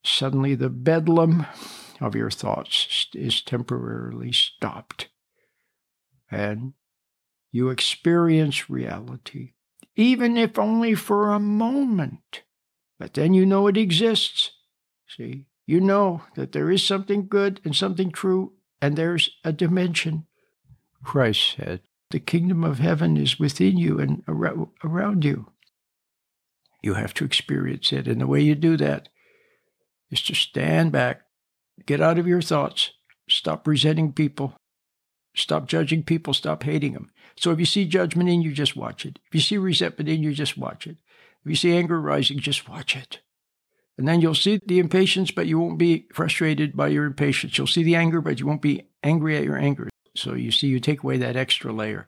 suddenly 0.04 0.56
the 0.56 0.70
bedlam 0.70 1.46
of 2.00 2.16
your 2.16 2.32
thoughts 2.32 3.08
is 3.14 3.42
temporarily 3.42 4.32
stopped. 4.32 5.10
And 6.32 6.74
you 7.52 7.70
experience 7.70 8.70
reality, 8.70 9.54
even 9.96 10.38
if 10.38 10.60
only 10.60 10.94
for 10.96 11.32
a 11.32 11.40
moment. 11.40 12.44
But 13.00 13.16
then 13.16 13.34
you 13.34 13.46
know 13.46 13.68
it 13.68 13.78
exists. 13.78 14.52
See, 15.08 15.48
you 15.66 15.82
know 15.82 16.24
that 16.36 16.52
there 16.52 16.70
is 16.70 16.84
something 16.84 17.28
good 17.28 17.62
and 17.64 17.76
something 17.76 18.12
true, 18.12 18.54
and 18.82 18.96
there's 18.96 19.30
a 19.44 19.52
dimension. 19.52 20.28
Christ 21.04 21.56
said, 21.58 21.82
The 22.12 22.20
kingdom 22.20 22.64
of 22.64 22.80
heaven 22.80 23.18
is 23.18 23.40
within 23.40 23.78
you 23.78 24.00
and 24.00 24.24
around 24.28 25.24
you. 25.24 25.52
You 26.82 26.96
have 26.96 27.14
to 27.16 27.26
experience 27.26 27.94
it. 27.94 28.08
And 28.08 28.20
the 28.20 28.28
way 28.28 28.42
you 28.42 28.56
do 28.56 28.78
that 28.78 29.10
is 30.10 30.22
to 30.24 30.34
stand 30.34 30.92
back, 30.92 31.22
get 31.86 32.02
out 32.02 32.18
of 32.18 32.26
your 32.26 32.42
thoughts, 32.42 32.92
stop 33.30 33.68
resenting 33.68 34.12
people, 34.12 34.56
stop 35.36 35.68
judging 35.68 36.02
people, 36.02 36.34
stop 36.34 36.64
hating 36.64 36.94
them. 36.94 37.12
So 37.38 37.52
if 37.52 37.60
you 37.60 37.66
see 37.66 37.86
judgment 37.86 38.28
in 38.28 38.42
you, 38.42 38.54
just 38.54 38.76
watch 38.76 39.06
it. 39.06 39.20
If 39.28 39.36
you 39.36 39.42
see 39.42 39.58
resentment 39.58 40.10
in 40.10 40.24
you, 40.24 40.34
just 40.34 40.58
watch 40.58 40.88
it. 40.88 40.98
If 41.46 41.50
you 41.50 41.56
see 41.56 41.74
anger 41.74 42.02
rising, 42.02 42.40
just 42.40 42.68
watch 42.68 42.96
it. 42.96 43.20
And 43.98 44.08
then 44.08 44.20
you'll 44.22 44.34
see 44.34 44.60
the 44.66 44.80
impatience, 44.80 45.30
but 45.30 45.46
you 45.46 45.60
won't 45.60 45.78
be 45.78 46.08
frustrated 46.14 46.76
by 46.76 46.88
your 46.88 47.06
impatience. 47.06 47.58
You'll 47.58 47.68
see 47.68 47.84
the 47.84 47.96
anger, 47.96 48.20
but 48.20 48.40
you 48.40 48.48
won't 48.48 48.62
be 48.62 48.88
angry 49.04 49.38
at 49.38 49.44
your 49.44 49.58
anger. 49.58 49.90
So 50.20 50.34
you 50.34 50.52
see, 50.52 50.68
you 50.68 50.80
take 50.80 51.04
away 51.04 51.18
that 51.18 51.38
extra 51.38 51.72
layer. 51.72 52.08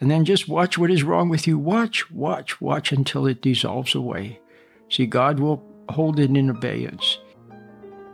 And 0.00 0.10
then 0.10 0.24
just 0.24 0.48
watch 0.48 0.76
what 0.76 0.90
is 0.90 1.04
wrong 1.04 1.28
with 1.28 1.46
you. 1.46 1.56
Watch, 1.56 2.10
watch, 2.10 2.60
watch 2.60 2.90
until 2.90 3.26
it 3.26 3.40
dissolves 3.40 3.94
away. 3.94 4.40
See, 4.88 5.06
God 5.06 5.38
will 5.38 5.62
hold 5.88 6.18
it 6.18 6.36
in 6.36 6.50
abeyance. 6.50 7.18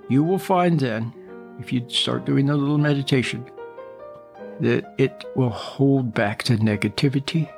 You 0.08 0.22
will 0.22 0.38
find 0.38 0.78
then, 0.78 1.14
if 1.58 1.72
you 1.72 1.88
start 1.88 2.26
doing 2.26 2.50
a 2.50 2.56
little 2.56 2.78
meditation, 2.78 3.50
that 4.60 4.94
it 4.98 5.24
will 5.34 5.50
hold 5.50 6.12
back 6.12 6.44
the 6.44 6.56
negativity 6.56 7.50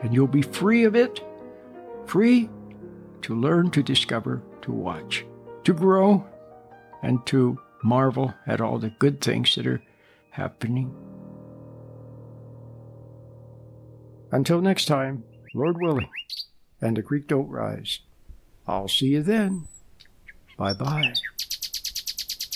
and 0.00 0.14
you'll 0.14 0.26
be 0.26 0.42
free 0.42 0.84
of 0.84 0.96
it, 0.96 1.20
free 2.06 2.48
to 3.22 3.34
learn, 3.34 3.70
to 3.70 3.82
discover, 3.82 4.42
to 4.62 4.72
watch, 4.72 5.24
to 5.64 5.74
grow, 5.74 6.26
and 7.02 7.24
to 7.26 7.58
marvel 7.82 8.32
at 8.46 8.60
all 8.60 8.78
the 8.78 8.90
good 8.98 9.20
things 9.20 9.54
that 9.54 9.66
are 9.66 9.82
happening. 10.34 10.92
Until 14.32 14.60
next 14.60 14.86
time, 14.86 15.22
Lord 15.54 15.80
willing, 15.80 16.10
and 16.80 16.96
the 16.96 17.02
creek 17.02 17.28
don't 17.28 17.48
rise. 17.48 18.00
I'll 18.66 18.88
see 18.88 19.08
you 19.08 19.22
then. 19.22 19.68
Bye 20.58 20.74
bye. 20.74 21.14